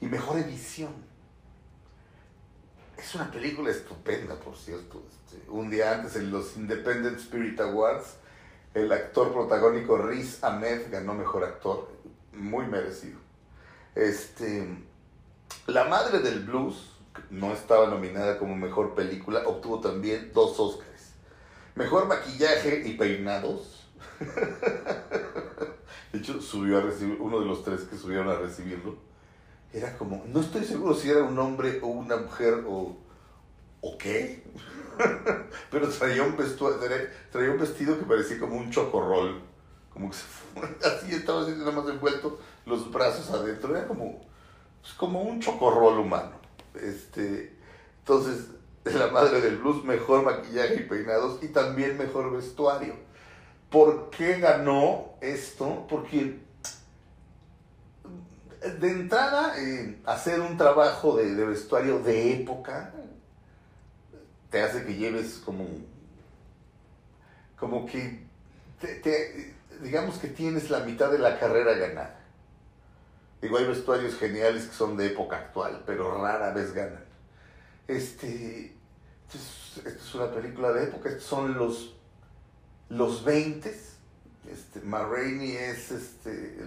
y 0.00 0.06
mejor 0.06 0.38
edición. 0.38 0.92
Es 2.96 3.14
una 3.14 3.30
película 3.30 3.70
estupenda, 3.70 4.34
por 4.36 4.56
cierto. 4.56 5.02
Este, 5.08 5.50
un 5.50 5.70
día 5.70 5.94
antes, 5.94 6.16
en 6.16 6.30
los 6.30 6.56
Independent 6.56 7.18
Spirit 7.18 7.58
Awards, 7.60 8.16
el 8.74 8.92
actor 8.92 9.32
protagónico 9.32 9.98
Riz 9.98 10.42
Ahmed 10.44 10.90
ganó 10.90 11.14
mejor 11.14 11.44
actor. 11.44 11.90
Muy 12.32 12.66
merecido. 12.66 13.18
Este, 13.94 14.66
la 15.66 15.84
madre 15.84 16.20
del 16.20 16.44
blues 16.44 16.97
no 17.30 17.52
estaba 17.52 17.88
nominada 17.88 18.38
como 18.38 18.56
mejor 18.56 18.94
película, 18.94 19.42
obtuvo 19.46 19.80
también 19.80 20.30
dos 20.32 20.58
Oscars. 20.58 21.12
Mejor 21.74 22.06
maquillaje 22.06 22.82
y 22.86 22.94
peinados. 22.94 23.86
De 26.12 26.18
hecho, 26.18 26.40
subió 26.40 26.78
a 26.78 26.80
recibir, 26.80 27.18
uno 27.20 27.40
de 27.40 27.46
los 27.46 27.62
tres 27.62 27.82
que 27.82 27.96
subieron 27.96 28.28
a 28.28 28.34
recibirlo. 28.34 28.96
Era 29.72 29.96
como, 29.98 30.24
no 30.26 30.40
estoy 30.40 30.64
seguro 30.64 30.94
si 30.94 31.10
era 31.10 31.22
un 31.22 31.38
hombre 31.38 31.80
o 31.82 31.88
una 31.88 32.16
mujer 32.16 32.64
o, 32.66 32.96
qué. 33.98 34.42
Pero 35.70 35.88
traía 35.88 36.22
un, 36.22 36.34
traía 36.36 37.50
un 37.50 37.58
vestido 37.58 37.98
que 37.98 38.04
parecía 38.04 38.40
como 38.40 38.56
un 38.56 38.70
chocorrol. 38.70 39.42
Como 39.92 40.10
que 40.10 40.16
se 40.16 40.24
así 40.88 41.14
estaba 41.14 41.42
así 41.42 41.52
nada 41.52 41.72
más 41.72 41.88
envuelto, 41.88 42.38
los 42.66 42.90
brazos 42.90 43.30
adentro. 43.30 43.76
Era 43.76 43.86
como, 43.86 44.20
pues, 44.80 44.94
como 44.94 45.22
un 45.22 45.40
chocorrol 45.40 45.98
humano. 45.98 46.37
Este, 46.82 47.56
entonces, 48.00 48.46
la 48.84 49.08
madre 49.08 49.40
del 49.40 49.58
blues, 49.58 49.84
mejor 49.84 50.24
maquillaje 50.24 50.76
y 50.76 50.88
peinados 50.88 51.42
y 51.42 51.48
también 51.48 51.98
mejor 51.98 52.34
vestuario. 52.34 52.94
¿Por 53.70 54.10
qué 54.10 54.38
ganó 54.38 55.14
esto? 55.20 55.86
Porque 55.88 56.38
de 58.80 58.90
entrada, 58.90 59.54
hacer 60.04 60.40
un 60.40 60.56
trabajo 60.56 61.16
de, 61.16 61.32
vestuario 61.44 62.00
de 62.00 62.34
época 62.34 62.92
te 64.50 64.62
hace 64.62 64.84
que 64.84 64.94
lleves 64.94 65.40
como, 65.44 65.66
como 67.58 67.86
que, 67.86 68.26
digamos 69.82 70.18
que 70.18 70.28
tienes 70.28 70.70
la 70.70 70.80
mitad 70.80 71.10
de 71.10 71.18
la 71.18 71.38
carrera 71.38 71.74
ganada. 71.74 72.17
Digo, 73.40 73.58
hay 73.58 73.66
vestuarios 73.66 74.16
geniales 74.16 74.66
que 74.66 74.74
son 74.74 74.96
de 74.96 75.06
época 75.06 75.36
actual, 75.36 75.82
pero 75.86 76.20
rara 76.20 76.52
vez 76.52 76.72
ganan. 76.72 77.04
Este, 77.86 78.74
esta 79.76 79.88
es 79.88 80.14
una 80.14 80.30
película 80.30 80.72
de 80.72 80.84
época, 80.84 81.08
estos 81.08 81.24
son 81.24 81.56
los, 81.56 81.94
los 82.88 83.24
20. 83.24 83.68
Este, 84.50 84.80
Ma 84.80 85.06
es 85.20 85.90
este, 85.90 86.58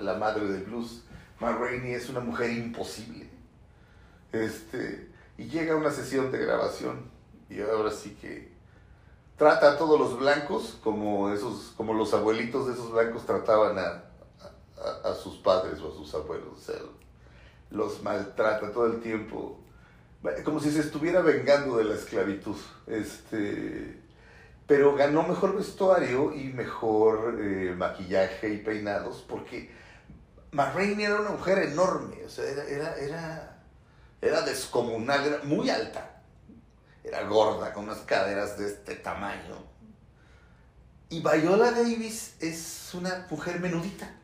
la, 0.00 0.14
madre 0.14 0.46
del 0.46 0.64
blues. 0.64 1.02
Ma 1.38 1.56
es 1.70 2.08
una 2.08 2.20
mujer 2.20 2.50
imposible. 2.50 3.28
Este, 4.32 5.08
y 5.38 5.44
llega 5.44 5.76
una 5.76 5.90
sesión 5.90 6.32
de 6.32 6.38
grabación 6.38 7.10
y 7.48 7.60
ahora 7.60 7.90
sí 7.90 8.16
que 8.20 8.52
trata 9.36 9.72
a 9.72 9.78
todos 9.78 9.98
los 9.98 10.18
blancos 10.18 10.78
como, 10.82 11.32
esos, 11.32 11.72
como 11.76 11.94
los 11.94 12.12
abuelitos 12.14 12.66
de 12.66 12.74
esos 12.74 12.92
blancos 12.92 13.26
trataban 13.26 13.78
a, 13.78 14.09
a, 15.04 15.14
sus 15.14 15.36
padres 15.36 15.80
o 15.80 15.92
a 15.92 15.94
sus 15.94 16.14
abuelos. 16.14 16.70
Los 17.70 18.02
maltrata 18.02 18.72
todo 18.72 18.86
el 18.86 19.00
tiempo. 19.00 19.58
Como 20.44 20.60
si 20.60 20.70
se 20.70 20.80
estuviera 20.80 21.22
vengando 21.22 21.76
de 21.76 21.84
la 21.84 21.94
esclavitud. 21.94 22.56
Este, 22.86 24.00
pero 24.66 24.94
ganó 24.94 25.22
mejor 25.24 25.56
vestuario 25.56 26.32
y 26.32 26.44
mejor 26.44 27.38
eh, 27.40 27.74
maquillaje 27.76 28.54
y 28.54 28.58
peinados 28.58 29.24
porque 29.28 29.68
Marraine 30.52 31.04
era 31.04 31.20
una 31.20 31.30
mujer 31.30 31.58
enorme, 31.58 32.24
o 32.24 32.28
sea, 32.28 32.44
era, 32.44 32.64
era, 32.64 32.96
era, 32.96 33.62
era 34.20 34.42
descomunal, 34.42 35.40
muy 35.44 35.70
alta, 35.70 36.22
era 37.02 37.22
gorda, 37.24 37.72
con 37.72 37.84
unas 37.84 37.98
caderas 37.98 38.58
de 38.58 38.66
este 38.66 38.96
tamaño. 38.96 39.56
Y 41.08 41.20
Viola 41.20 41.72
Davis 41.72 42.36
es 42.38 42.90
una 42.94 43.26
mujer 43.28 43.58
menudita. 43.58 44.19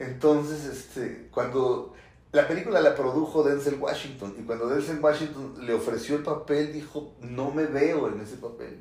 Entonces, 0.00 0.64
este, 0.64 1.28
cuando 1.30 1.94
la 2.32 2.48
película 2.48 2.80
la 2.80 2.94
produjo 2.94 3.42
Denzel 3.42 3.78
Washington 3.78 4.34
y 4.38 4.42
cuando 4.42 4.66
Denzel 4.66 4.98
Washington 4.98 5.54
le 5.60 5.74
ofreció 5.74 6.16
el 6.16 6.22
papel, 6.22 6.72
dijo, 6.72 7.12
no 7.20 7.50
me 7.50 7.66
veo 7.66 8.08
en 8.08 8.18
ese 8.20 8.36
papel. 8.36 8.80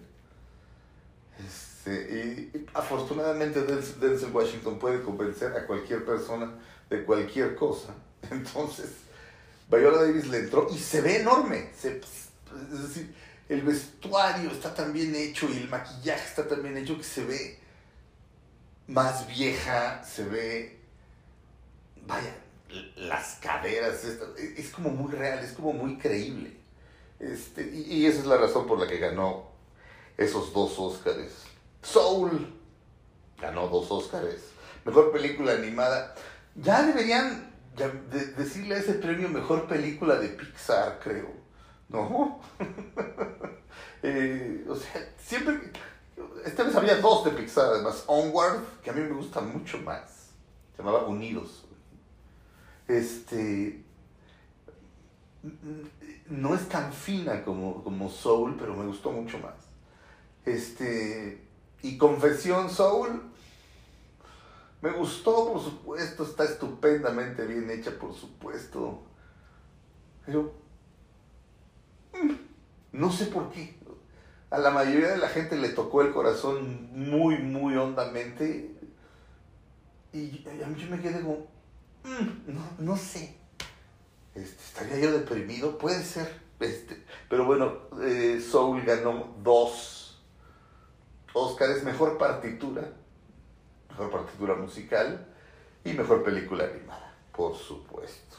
Este, 1.45 2.51
y, 2.53 2.65
afortunadamente 2.73 3.61
Denzel 3.63 4.31
Washington 4.31 4.79
puede 4.79 5.01
convencer 5.01 5.51
a 5.57 5.67
cualquier 5.67 6.05
persona 6.05 6.53
de 6.89 7.03
cualquier 7.03 7.53
cosa. 7.55 7.93
Entonces, 8.31 8.89
Viola 9.69 10.03
Davis 10.03 10.27
le 10.27 10.39
entró 10.39 10.69
y 10.71 10.77
se 10.77 11.01
ve 11.01 11.17
enorme. 11.17 11.69
es 11.83 12.81
decir, 12.81 13.13
el 13.49 13.61
vestuario 13.63 14.51
está 14.51 14.73
tan 14.73 14.93
bien 14.93 15.13
hecho 15.13 15.49
y 15.49 15.57
el 15.57 15.69
maquillaje 15.69 16.29
está 16.29 16.47
tan 16.47 16.63
bien 16.63 16.77
hecho 16.77 16.97
que 16.97 17.03
se 17.03 17.25
ve 17.25 17.59
más 18.87 19.27
vieja, 19.27 20.03
se 20.03 20.23
ve, 20.23 20.78
vaya, 22.07 22.35
las 22.95 23.35
caderas, 23.35 24.03
es 24.03 24.69
como 24.69 24.89
muy 24.89 25.11
real, 25.11 25.39
es 25.39 25.53
como 25.53 25.73
muy 25.73 25.97
creíble. 25.97 26.59
Este, 27.19 27.69
y, 27.69 28.05
esa 28.05 28.19
es 28.19 28.25
la 28.25 28.37
razón 28.37 28.65
por 28.65 28.79
la 28.79 28.87
que 28.87 28.97
ganó 28.97 29.49
esos 30.17 30.53
dos 30.53 30.79
Óscares. 30.79 31.43
Soul 31.81 32.53
ganó 33.39 33.67
dos 33.67 33.91
Óscares. 33.91 34.51
Mejor 34.85 35.11
película 35.11 35.53
animada. 35.53 36.15
Ya 36.55 36.83
deberían 36.83 37.53
decirle 38.37 38.77
ese 38.77 38.93
premio 38.93 39.29
mejor 39.29 39.67
película 39.67 40.15
de 40.15 40.29
Pixar, 40.29 40.99
creo. 41.03 41.31
¿No? 41.89 42.41
Eh, 44.01 44.65
o 44.69 44.77
sea, 44.77 45.13
siempre... 45.21 45.59
Esta 46.45 46.63
vez 46.63 46.73
había 46.73 46.95
dos 47.01 47.25
de 47.25 47.31
Pixar, 47.31 47.65
además. 47.65 48.05
Onward, 48.07 48.63
que 48.81 48.91
a 48.91 48.93
mí 48.93 49.01
me 49.01 49.09
gusta 49.09 49.41
mucho 49.41 49.77
más. 49.79 50.29
Se 50.73 50.81
llamaba 50.81 51.05
Unidos. 51.05 51.65
Este, 52.89 53.83
no 56.27 56.55
es 56.55 56.67
tan 56.69 56.91
fina 56.91 57.45
como, 57.45 57.83
como 57.83 58.09
Soul, 58.09 58.55
pero 58.59 58.75
me 58.75 58.87
gustó 58.87 59.11
mucho 59.11 59.37
más. 59.37 59.53
Este, 60.43 61.47
y 61.83 61.99
Confesión 61.99 62.67
Soul, 62.67 63.21
me 64.81 64.89
gustó, 64.89 65.53
por 65.53 65.61
supuesto, 65.61 66.23
está 66.23 66.45
estupendamente 66.45 67.45
bien 67.45 67.69
hecha, 67.69 67.91
por 67.91 68.15
supuesto. 68.15 69.03
Pero 70.25 70.51
mm, 72.13 72.33
no 72.93 73.11
sé 73.11 73.27
por 73.27 73.51
qué. 73.51 73.77
A 74.49 74.57
la 74.57 74.71
mayoría 74.71 75.09
de 75.09 75.17
la 75.19 75.29
gente 75.29 75.57
le 75.57 75.69
tocó 75.69 76.01
el 76.01 76.11
corazón 76.11 76.89
muy, 76.91 77.37
muy 77.37 77.75
hondamente. 77.75 78.75
Y 80.11 80.43
a 80.63 80.67
mí 80.67 80.81
yo 80.81 80.89
me 80.89 80.99
quedé 80.99 81.21
como, 81.21 81.45
Mm, 82.03 82.38
no, 82.49 82.61
no 82.79 82.97
sé. 82.97 83.35
Este, 84.35 84.63
¿Estaría 84.63 84.99
yo 84.99 85.11
deprimido? 85.11 85.77
Puede 85.77 86.03
ser. 86.03 86.41
Este, 86.59 87.03
pero 87.29 87.45
bueno, 87.45 87.77
eh, 88.01 88.41
Soul 88.41 88.83
ganó 88.83 89.35
dos 89.41 90.19
Oscars, 91.33 91.83
mejor 91.83 92.17
partitura, 92.17 92.91
mejor 93.89 94.11
partitura 94.11 94.55
musical 94.55 95.27
y 95.85 95.93
mejor 95.93 96.23
película 96.23 96.65
animada, 96.65 97.13
por 97.31 97.55
supuesto. 97.55 98.37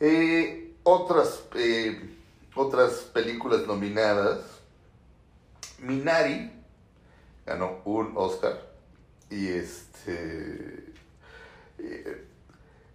Eh, 0.00 0.74
otras, 0.82 1.44
eh, 1.54 2.18
otras 2.54 2.92
películas 3.12 3.66
nominadas. 3.66 4.40
Minari 5.78 6.50
ganó 7.46 7.80
un 7.84 8.12
Oscar 8.16 8.72
y 9.30 9.48
este 9.48 10.92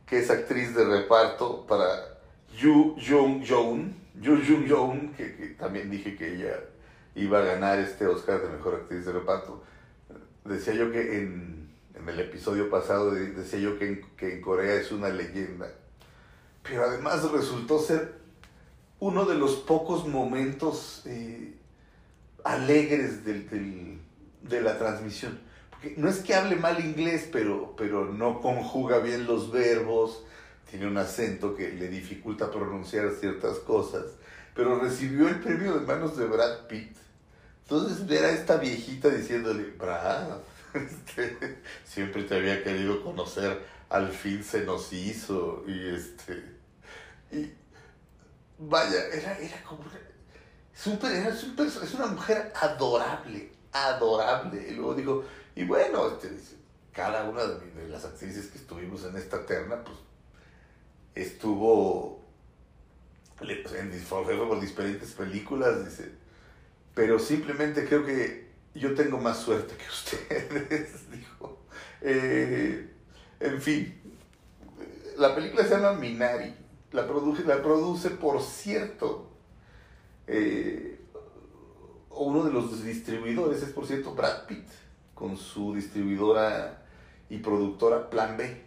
que 0.07 0.19
es 0.19 0.29
actriz 0.29 0.73
de 0.73 0.85
reparto 0.85 1.65
para 1.67 2.17
Yu 2.57 2.95
Jung 2.95 3.43
Joon, 3.45 3.93
Yu 4.19 4.37
Jung 4.37 4.67
Joon, 4.67 5.13
que, 5.13 5.55
también 5.59 5.91
dije 5.91 6.15
que 6.15 6.35
ella 6.35 6.59
iba 7.13 7.39
a 7.39 7.45
ganar 7.45 7.77
este 7.79 8.07
Oscar 8.07 8.41
de 8.41 8.49
Mejor 8.49 8.75
Actriz 8.75 9.05
de 9.05 9.11
Reparto. 9.11 9.63
Decía 10.45 10.73
yo 10.73 10.91
que 10.91 11.17
en, 11.17 11.67
el 12.07 12.19
episodio 12.21 12.69
pasado, 12.69 13.11
decía 13.11 13.59
yo 13.59 13.77
que 13.77 14.01
en, 14.19 14.41
Corea 14.41 14.75
es 14.75 14.93
una 14.93 15.09
leyenda, 15.09 15.69
pero 16.63 16.85
además 16.85 17.29
resultó 17.29 17.79
ser 17.79 18.15
uno 18.99 19.25
de 19.25 19.35
los 19.35 19.57
pocos 19.57 20.07
momentos 20.07 21.03
eh, 21.05 21.53
alegres 22.45 23.25
de 23.25 24.61
la 24.61 24.77
transmisión 24.77 25.46
no 25.97 26.09
es 26.09 26.19
que 26.19 26.33
hable 26.33 26.55
mal 26.55 26.83
inglés, 26.83 27.29
pero, 27.31 27.75
pero 27.77 28.05
no 28.05 28.41
conjuga 28.41 28.99
bien 28.99 29.25
los 29.25 29.51
verbos, 29.51 30.23
tiene 30.69 30.87
un 30.87 30.97
acento 30.97 31.55
que 31.55 31.71
le 31.71 31.87
dificulta 31.87 32.51
pronunciar 32.51 33.11
ciertas 33.11 33.59
cosas, 33.59 34.05
pero 34.53 34.79
recibió 34.79 35.27
el 35.27 35.39
premio 35.39 35.79
de 35.79 35.85
manos 35.85 36.17
de 36.17 36.25
Brad 36.25 36.67
Pitt. 36.67 36.95
Entonces 37.63 38.07
ver 38.07 38.25
a 38.25 38.31
esta 38.31 38.57
viejita 38.57 39.09
diciéndole, 39.09 39.63
Brad, 39.77 40.39
este, 40.73 41.57
siempre 41.85 42.23
te 42.23 42.35
había 42.35 42.63
querido 42.63 43.03
conocer, 43.03 43.61
al 43.89 44.09
fin 44.09 44.43
se 44.43 44.63
nos 44.63 44.91
hizo, 44.93 45.63
y 45.67 45.95
este, 45.95 46.43
y 47.31 47.51
vaya, 48.57 49.05
era, 49.13 49.37
era 49.37 49.63
como, 49.63 49.83
super, 50.73 51.11
es 51.11 51.93
una 51.93 52.07
mujer 52.07 52.51
adorable, 52.59 53.51
adorable. 53.71 54.67
Y 54.69 54.73
luego 54.73 54.93
digo, 54.95 55.25
y 55.57 55.63
bueno, 55.63 56.07
este, 56.07 56.29
cada 56.93 57.27
una 57.27 57.43
de, 57.43 57.89
las 57.89 58.05
actrices 58.05 58.45
que 58.45 58.59
estuvimos 58.59 59.03
en 59.05 59.17
esta 59.17 59.43
terna, 59.43 59.83
pues 59.83 59.97
estuvo 61.15 62.23
en, 63.41 63.91
por 64.07 64.61
diferentes 64.61 65.13
películas, 65.13 65.83
dice, 65.83 66.11
pero 66.93 67.17
simplemente 67.17 67.87
creo 67.87 68.05
que 68.05 68.51
yo 68.75 68.93
tengo 68.93 69.17
más 69.17 69.39
suerte 69.39 69.73
que 69.75 69.87
ustedes, 69.89 71.09
dijo. 71.09 71.57
Eh, 72.01 72.93
en 73.39 73.59
fin, 73.59 73.99
la 75.17 75.33
película 75.33 75.63
se 75.63 75.71
llama 75.71 75.93
Minari, 75.93 76.53
la 76.91 77.07
produce, 77.07 77.43
la 77.45 77.63
produce 77.63 78.11
por 78.11 78.43
cierto, 78.43 79.31
eh, 80.27 80.99
uno 82.11 82.43
de 82.43 82.53
los 82.53 82.83
distribuidores 82.83 83.63
es 83.63 83.69
por 83.69 83.87
cierto 83.87 84.13
Brad 84.13 84.45
Pitt 84.45 84.67
con 85.17 85.35
su 85.35 85.73
distribuidora 85.73 86.83
y 87.29 87.37
productora 87.39 88.09
Plan 88.09 88.37
B. 88.37 88.61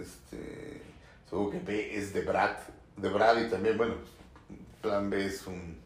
Este, 0.00 0.80
supongo 1.28 1.50
que 1.50 1.58
B 1.58 1.96
es 1.96 2.14
de 2.14 2.22
Brad, 2.22 2.56
de 2.96 3.08
Brad 3.08 3.44
y 3.44 3.50
también, 3.50 3.76
bueno, 3.76 3.94
Plan 4.80 5.10
B 5.10 5.26
es, 5.26 5.46
un, 5.46 5.76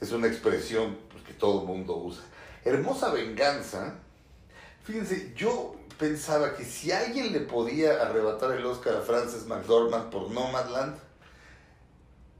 es 0.00 0.10
una 0.10 0.26
expresión 0.26 0.96
que 1.26 1.34
todo 1.34 1.60
el 1.60 1.66
mundo 1.66 1.96
usa. 1.96 2.24
Hermosa 2.64 3.12
venganza. 3.12 3.94
Fíjense, 4.82 5.32
yo 5.36 5.76
pensaba 5.98 6.54
que 6.54 6.64
si 6.64 6.90
alguien 6.90 7.32
le 7.32 7.40
podía 7.40 8.02
arrebatar 8.02 8.52
el 8.52 8.66
Oscar 8.66 8.96
a 8.96 9.00
Frances 9.02 9.46
McDormand 9.46 10.10
por 10.10 10.30
Nomadland, 10.30 10.96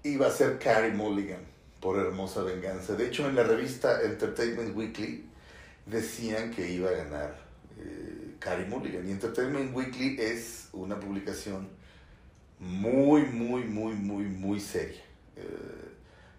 iba 0.03 0.27
a 0.27 0.31
ser 0.31 0.59
Carrie 0.59 0.93
Mulligan 0.93 1.45
por 1.81 1.99
Hermosa 1.99 2.43
Venganza. 2.43 2.95
De 2.95 3.07
hecho, 3.07 3.29
en 3.29 3.37
la 3.37 3.43
revista 3.43 4.03
Entertainment 4.03 4.77
Weekly 4.77 5.25
decían 5.87 6.51
que 6.51 6.71
iba 6.71 6.91
a 6.91 6.93
ganar 6.93 7.37
eh, 7.79 8.37
Carrie 8.39 8.67
Mulligan. 8.67 9.09
Y 9.09 9.13
Entertainment 9.13 9.75
Weekly 9.75 10.21
es 10.21 10.69
una 10.73 10.99
publicación 10.99 11.69
muy, 12.59 13.23
muy, 13.23 13.65
muy, 13.65 13.95
muy, 13.95 14.25
muy 14.25 14.61
seria. 14.61 15.03
Eh, 15.37 15.93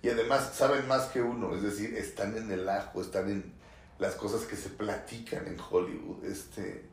y 0.04 0.10
además 0.10 0.54
saben 0.54 0.88
más 0.88 1.06
que 1.06 1.22
uno, 1.22 1.56
es 1.56 1.64
decir, 1.64 1.96
están 1.96 2.38
en 2.38 2.52
el 2.52 2.68
ajo, 2.70 3.02
están 3.02 3.30
en 3.30 3.54
las 4.00 4.16
cosas 4.16 4.42
que 4.44 4.56
se 4.56 4.70
platican 4.70 5.48
en 5.48 5.58
Hollywood. 5.60 6.24
Este, 6.26 6.86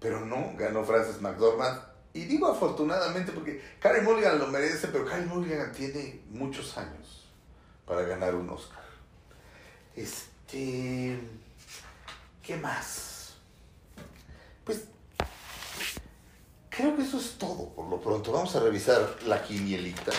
pero 0.00 0.24
no, 0.24 0.54
ganó 0.56 0.84
Frances 0.84 1.20
McDormand. 1.20 1.80
Y 2.14 2.24
digo 2.24 2.48
afortunadamente 2.48 3.32
porque 3.32 3.62
Carrie 3.80 4.02
Mulligan 4.02 4.38
lo 4.38 4.48
merece, 4.48 4.88
pero 4.88 5.04
Carrie 5.04 5.26
Mulligan 5.26 5.72
tiene 5.72 6.20
muchos 6.30 6.76
años 6.78 7.28
para 7.86 8.02
ganar 8.02 8.34
un 8.34 8.48
Oscar. 8.50 8.82
Este. 9.94 11.18
¿Qué 12.48 12.56
más? 12.56 13.36
Pues 14.64 14.88
creo 16.70 16.96
que 16.96 17.02
eso 17.02 17.18
es 17.18 17.36
todo 17.36 17.68
por 17.74 17.90
lo 17.90 18.00
pronto. 18.00 18.32
Vamos 18.32 18.56
a 18.56 18.60
revisar 18.60 19.06
la 19.26 19.42
quinielita. 19.42 20.12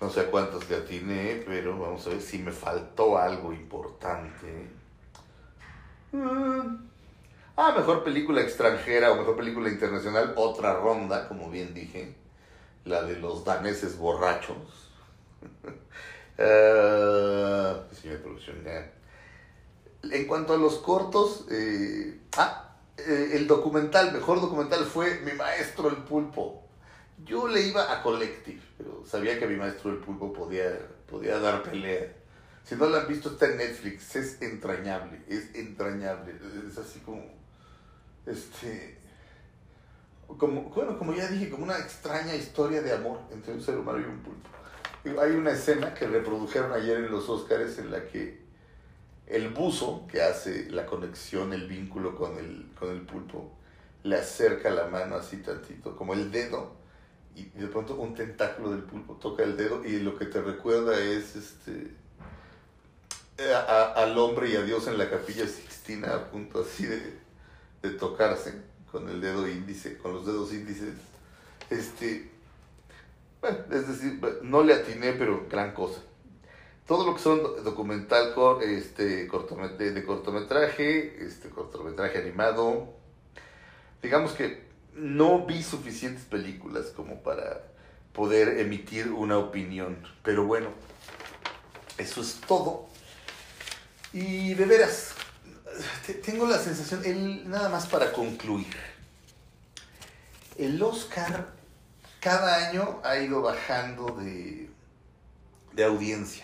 No 0.00 0.08
sé 0.08 0.26
cuántos 0.26 0.70
le 0.70 0.76
atiné, 0.76 1.42
pero 1.44 1.76
vamos 1.76 2.06
a 2.06 2.10
ver 2.10 2.20
si 2.20 2.38
me 2.38 2.52
faltó 2.52 3.18
algo 3.18 3.52
importante. 3.52 4.68
Mm. 6.12 6.86
Ah, 7.56 7.74
mejor 7.76 8.04
película 8.04 8.40
extranjera 8.40 9.10
o 9.10 9.16
mejor 9.16 9.36
película 9.36 9.68
internacional, 9.68 10.32
otra 10.36 10.74
ronda, 10.74 11.26
como 11.26 11.50
bien 11.50 11.74
dije, 11.74 12.14
la 12.84 13.02
de 13.02 13.16
los 13.16 13.44
daneses 13.44 13.98
borrachos. 13.98 14.92
Uh, 16.36 17.78
de 18.02 18.18
producción, 18.20 18.64
En 20.12 20.26
cuanto 20.26 20.54
a 20.54 20.56
los 20.56 20.76
cortos, 20.78 21.46
eh, 21.50 22.20
ah, 22.36 22.76
eh, 22.96 23.32
el 23.34 23.46
documental, 23.46 24.12
mejor 24.12 24.40
documental 24.40 24.84
fue 24.84 25.20
Mi 25.20 25.32
Maestro 25.32 25.88
el 25.88 25.96
Pulpo. 25.96 26.62
Yo 27.24 27.48
le 27.48 27.62
iba 27.62 27.92
a 27.92 28.02
Collective, 28.02 28.60
pero 28.76 29.04
sabía 29.06 29.38
que 29.38 29.46
mi 29.46 29.56
Maestro 29.56 29.90
el 29.90 29.98
Pulpo 29.98 30.32
podía, 30.32 30.78
podía 31.08 31.38
dar 31.38 31.62
pelea. 31.62 32.12
Si 32.64 32.76
no 32.76 32.86
lo 32.86 32.96
han 32.96 33.06
visto, 33.06 33.30
está 33.30 33.46
en 33.46 33.58
Netflix. 33.58 34.16
Es 34.16 34.42
entrañable, 34.42 35.22
es 35.28 35.54
entrañable. 35.54 36.34
Es 36.66 36.78
así 36.78 37.00
como. 37.00 37.22
Este. 38.26 38.98
Como, 40.38 40.62
bueno, 40.70 40.98
como 40.98 41.12
ya 41.12 41.28
dije, 41.28 41.50
como 41.50 41.64
una 41.64 41.78
extraña 41.78 42.34
historia 42.34 42.80
de 42.80 42.92
amor 42.92 43.20
entre 43.30 43.52
un 43.52 43.62
ser 43.62 43.76
humano 43.76 44.00
y 44.00 44.04
un 44.04 44.20
pulpo. 44.20 44.48
Hay 45.20 45.32
una 45.32 45.50
escena 45.50 45.92
que 45.92 46.06
reprodujeron 46.06 46.72
ayer 46.72 46.96
en 46.96 47.10
los 47.10 47.28
Oscars 47.28 47.78
en 47.78 47.90
la 47.90 48.06
que 48.06 48.43
el 49.26 49.48
buzo 49.50 50.06
que 50.10 50.22
hace 50.22 50.70
la 50.70 50.86
conexión, 50.86 51.52
el 51.52 51.66
vínculo 51.66 52.14
con 52.16 52.38
el, 52.38 52.70
con 52.78 52.90
el 52.90 53.02
pulpo, 53.02 53.52
le 54.02 54.16
acerca 54.16 54.70
la 54.70 54.86
mano 54.86 55.16
así 55.16 55.38
tantito, 55.38 55.96
como 55.96 56.14
el 56.14 56.30
dedo, 56.30 56.76
y 57.34 57.44
de 57.44 57.66
pronto 57.66 57.96
un 57.96 58.14
tentáculo 58.14 58.70
del 58.70 58.82
pulpo 58.82 59.14
toca 59.14 59.42
el 59.42 59.56
dedo 59.56 59.84
y 59.84 59.98
lo 60.00 60.16
que 60.16 60.26
te 60.26 60.40
recuerda 60.40 60.98
es 61.00 61.34
este 61.34 61.90
al 63.96 64.16
hombre 64.16 64.50
y 64.50 64.56
a 64.56 64.62
Dios 64.62 64.86
en 64.86 64.96
la 64.96 65.10
capilla 65.10 65.44
Sixtina 65.46 66.14
a 66.14 66.30
punto 66.30 66.60
así 66.62 66.86
de, 66.86 67.18
de 67.82 67.90
tocarse 67.90 68.62
con 68.92 69.08
el 69.08 69.20
dedo 69.20 69.48
índice, 69.48 69.98
con 69.98 70.12
los 70.12 70.24
dedos 70.24 70.52
índices. 70.52 70.94
Este, 71.68 72.30
es 73.42 73.88
decir, 73.88 74.20
no 74.42 74.62
le 74.62 74.74
atiné, 74.74 75.14
pero 75.14 75.46
gran 75.50 75.74
cosa. 75.74 76.00
Todo 76.86 77.06
lo 77.06 77.14
que 77.14 77.22
son 77.22 77.64
documental 77.64 78.34
este, 78.62 79.26
cortometraje, 79.26 79.92
de 79.92 80.04
cortometraje, 80.04 81.24
este, 81.24 81.48
cortometraje 81.48 82.18
animado, 82.18 82.92
digamos 84.02 84.32
que 84.32 84.64
no 84.94 85.46
vi 85.46 85.62
suficientes 85.62 86.24
películas 86.24 86.86
como 86.94 87.22
para 87.22 87.62
poder 88.12 88.60
emitir 88.60 89.10
una 89.10 89.38
opinión. 89.38 89.96
Pero 90.22 90.44
bueno, 90.44 90.68
eso 91.98 92.20
es 92.20 92.40
todo. 92.46 92.86
Y 94.12 94.54
de 94.54 94.64
veras, 94.64 95.14
tengo 96.24 96.46
la 96.46 96.58
sensación, 96.58 97.02
el, 97.04 97.48
nada 97.48 97.68
más 97.68 97.86
para 97.86 98.12
concluir, 98.12 98.76
el 100.56 100.80
Oscar 100.82 101.48
cada 102.20 102.68
año 102.68 103.00
ha 103.02 103.18
ido 103.18 103.42
bajando 103.42 104.06
de, 104.20 104.70
de 105.72 105.84
audiencia. 105.84 106.43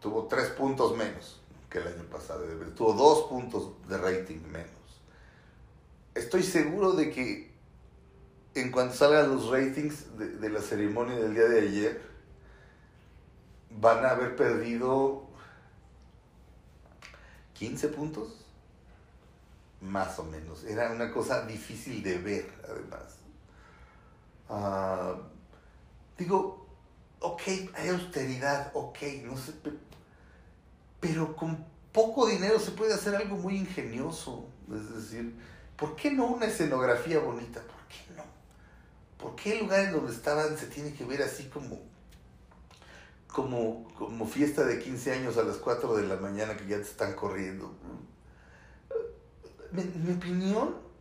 Tuvo 0.00 0.26
tres 0.26 0.48
puntos 0.50 0.96
menos 0.96 1.40
que 1.70 1.78
el 1.78 1.86
año 1.88 2.04
pasado, 2.04 2.44
tuvo 2.76 2.92
dos 2.92 3.28
puntos 3.28 3.70
de 3.88 3.96
rating 3.96 4.40
menos. 4.50 4.68
Estoy 6.14 6.42
seguro 6.42 6.92
de 6.92 7.10
que 7.10 7.52
en 8.54 8.70
cuanto 8.70 8.94
salgan 8.94 9.30
los 9.30 9.48
ratings 9.48 10.18
de, 10.18 10.28
de 10.36 10.50
la 10.50 10.60
ceremonia 10.60 11.16
del 11.16 11.34
día 11.34 11.44
de 11.44 11.60
ayer, 11.60 12.02
van 13.70 14.04
a 14.04 14.10
haber 14.10 14.36
perdido 14.36 15.26
15 17.54 17.88
puntos, 17.88 18.44
más 19.80 20.18
o 20.18 20.24
menos. 20.24 20.64
Era 20.64 20.90
una 20.90 21.10
cosa 21.12 21.46
difícil 21.46 22.02
de 22.02 22.18
ver, 22.18 22.52
además. 22.64 23.16
Ah, 24.48 25.14
digo, 26.18 26.61
ok, 27.22 27.42
hay 27.74 27.88
austeridad, 27.88 28.70
ok, 28.74 28.98
no 29.24 29.36
sé, 29.36 29.52
pero 31.00 31.34
con 31.34 31.64
poco 31.92 32.26
dinero 32.26 32.58
se 32.58 32.72
puede 32.72 32.94
hacer 32.94 33.14
algo 33.14 33.36
muy 33.36 33.56
ingenioso. 33.56 34.46
Es 34.72 34.94
decir, 34.94 35.34
¿por 35.76 35.96
qué 35.96 36.10
no 36.10 36.26
una 36.26 36.46
escenografía 36.46 37.18
bonita? 37.18 37.60
¿Por 37.60 37.86
qué 37.88 38.14
no? 38.16 38.24
¿Por 39.18 39.36
qué 39.36 39.52
el 39.52 39.64
lugar 39.64 39.80
en 39.80 39.92
donde 39.92 40.12
estaban 40.12 40.56
se 40.56 40.66
tiene 40.66 40.92
que 40.94 41.04
ver 41.04 41.22
así 41.22 41.44
como, 41.44 41.80
como, 43.26 43.92
como 43.94 44.26
fiesta 44.26 44.64
de 44.64 44.78
15 44.78 45.12
años 45.12 45.36
a 45.36 45.42
las 45.42 45.56
4 45.56 45.96
de 45.96 46.04
la 46.04 46.16
mañana 46.16 46.56
que 46.56 46.66
ya 46.66 46.76
te 46.76 46.82
están 46.82 47.14
corriendo? 47.14 47.72
Mi, 49.72 49.84
mi 49.84 50.12
opinión 50.12 50.91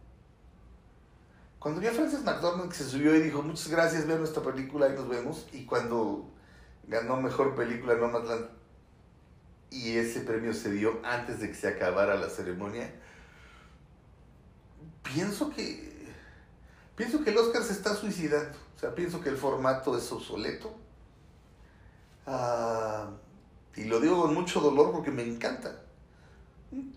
cuando 1.61 1.79
vi 1.79 1.85
a 1.85 1.91
Frances 1.91 2.23
McDormand 2.23 2.71
que 2.71 2.75
se 2.75 2.89
subió 2.89 3.15
y 3.15 3.21
dijo, 3.21 3.43
muchas 3.43 3.67
gracias, 3.67 4.07
vean 4.07 4.17
nuestra 4.17 4.41
película 4.41 4.89
y 4.89 4.93
nos 4.93 5.07
vemos, 5.07 5.47
y 5.53 5.63
cuando 5.65 6.27
ganó 6.87 7.21
Mejor 7.21 7.55
Película 7.55 7.93
Nomadland, 7.93 8.47
y 9.69 9.95
ese 9.95 10.21
premio 10.21 10.55
se 10.55 10.71
dio 10.71 10.99
antes 11.03 11.39
de 11.39 11.49
que 11.49 11.53
se 11.53 11.67
acabara 11.67 12.15
la 12.15 12.29
ceremonia, 12.29 12.91
pienso 15.03 15.51
que, 15.51 16.07
pienso 16.95 17.23
que 17.23 17.29
el 17.29 17.37
Oscar 17.37 17.61
se 17.61 17.73
está 17.73 17.93
suicidando, 17.93 18.57
o 18.75 18.79
sea, 18.79 18.95
pienso 18.95 19.21
que 19.21 19.29
el 19.29 19.37
formato 19.37 19.95
es 19.95 20.11
obsoleto, 20.11 20.75
ah, 22.25 23.07
y 23.75 23.83
lo 23.83 23.99
digo 23.99 24.19
con 24.19 24.33
mucho 24.33 24.61
dolor 24.61 24.91
porque 24.91 25.11
me 25.11 25.21
encanta. 25.21 25.79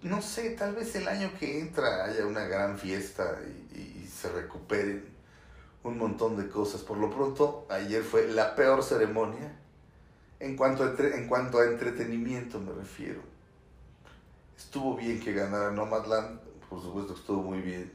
No 0.02 0.22
sé, 0.22 0.50
tal 0.50 0.74
vez 0.74 0.94
el 0.94 1.06
año 1.08 1.32
que 1.38 1.58
entra 1.58 2.04
haya 2.04 2.24
una 2.24 2.44
gran 2.44 2.78
fiesta 2.78 3.40
y 3.74 4.03
se 4.24 4.32
recuperen 4.32 5.04
un 5.82 5.98
montón 5.98 6.36
de 6.36 6.48
cosas. 6.48 6.80
Por 6.80 6.96
lo 6.96 7.10
pronto, 7.10 7.66
ayer 7.68 8.02
fue 8.02 8.26
la 8.28 8.54
peor 8.54 8.82
ceremonia 8.82 9.52
en 10.40 10.56
cuanto 10.56 10.82
a, 10.82 10.94
en 10.98 11.28
cuanto 11.28 11.58
a 11.58 11.66
entretenimiento 11.66 12.58
me 12.58 12.72
refiero. 12.72 13.20
Estuvo 14.56 14.96
bien 14.96 15.20
que 15.20 15.34
ganara 15.34 15.70
Nomadland, 15.72 16.40
por 16.70 16.80
supuesto 16.80 17.12
que 17.12 17.20
estuvo 17.20 17.42
muy 17.42 17.60
bien. 17.60 17.92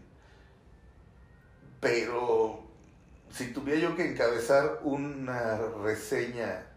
Pero 1.80 2.62
si 3.32 3.52
tuviera 3.52 3.80
yo 3.80 3.96
que 3.96 4.12
encabezar 4.12 4.82
una 4.84 5.58
reseña 5.84 6.68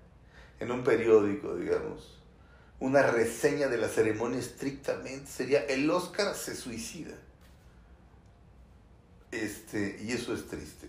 en 0.60 0.70
un 0.70 0.82
periódico, 0.82 1.56
digamos, 1.56 2.20
una 2.80 3.02
reseña 3.02 3.68
de 3.68 3.76
la 3.76 3.88
ceremonia 3.88 4.38
estrictamente, 4.38 5.26
sería 5.26 5.60
el 5.66 5.90
Oscar 5.90 6.34
se 6.34 6.56
suicida. 6.56 7.14
Este, 9.32 9.98
y 10.02 10.12
eso 10.12 10.34
es 10.34 10.46
triste. 10.46 10.88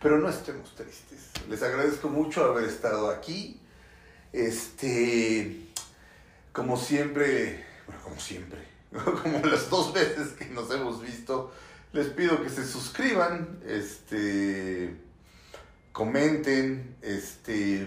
Pero 0.00 0.18
no 0.18 0.28
estemos 0.28 0.74
tristes. 0.74 1.30
Les 1.48 1.62
agradezco 1.62 2.08
mucho 2.08 2.44
haber 2.44 2.64
estado 2.64 3.10
aquí. 3.10 3.60
Este, 4.32 5.66
como 6.52 6.78
siempre, 6.78 7.64
bueno, 7.86 8.02
como 8.02 8.20
siempre, 8.20 8.60
como 9.22 9.44
las 9.44 9.68
dos 9.68 9.92
veces 9.92 10.28
que 10.32 10.46
nos 10.46 10.70
hemos 10.70 11.02
visto, 11.02 11.52
les 11.92 12.06
pido 12.08 12.42
que 12.42 12.48
se 12.48 12.66
suscriban, 12.66 13.60
este, 13.66 14.96
comenten, 15.92 16.96
este, 17.02 17.86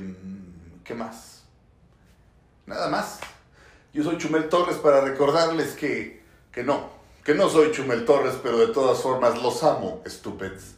¿qué 0.84 0.93
más? 0.93 1.43
Nada 2.65 2.89
más. 2.89 3.19
Yo 3.93 4.03
soy 4.03 4.17
Chumel 4.17 4.49
Torres 4.49 4.77
para 4.77 5.01
recordarles 5.01 5.73
que, 5.73 6.21
que 6.51 6.63
no, 6.63 6.91
que 7.25 7.33
no 7.33 7.49
soy 7.49 7.71
Chumel 7.71 8.05
Torres, 8.05 8.35
pero 8.43 8.59
de 8.59 8.67
todas 8.67 8.99
formas 8.99 9.41
los 9.41 9.63
amo, 9.63 10.03
estúpidos. 10.05 10.75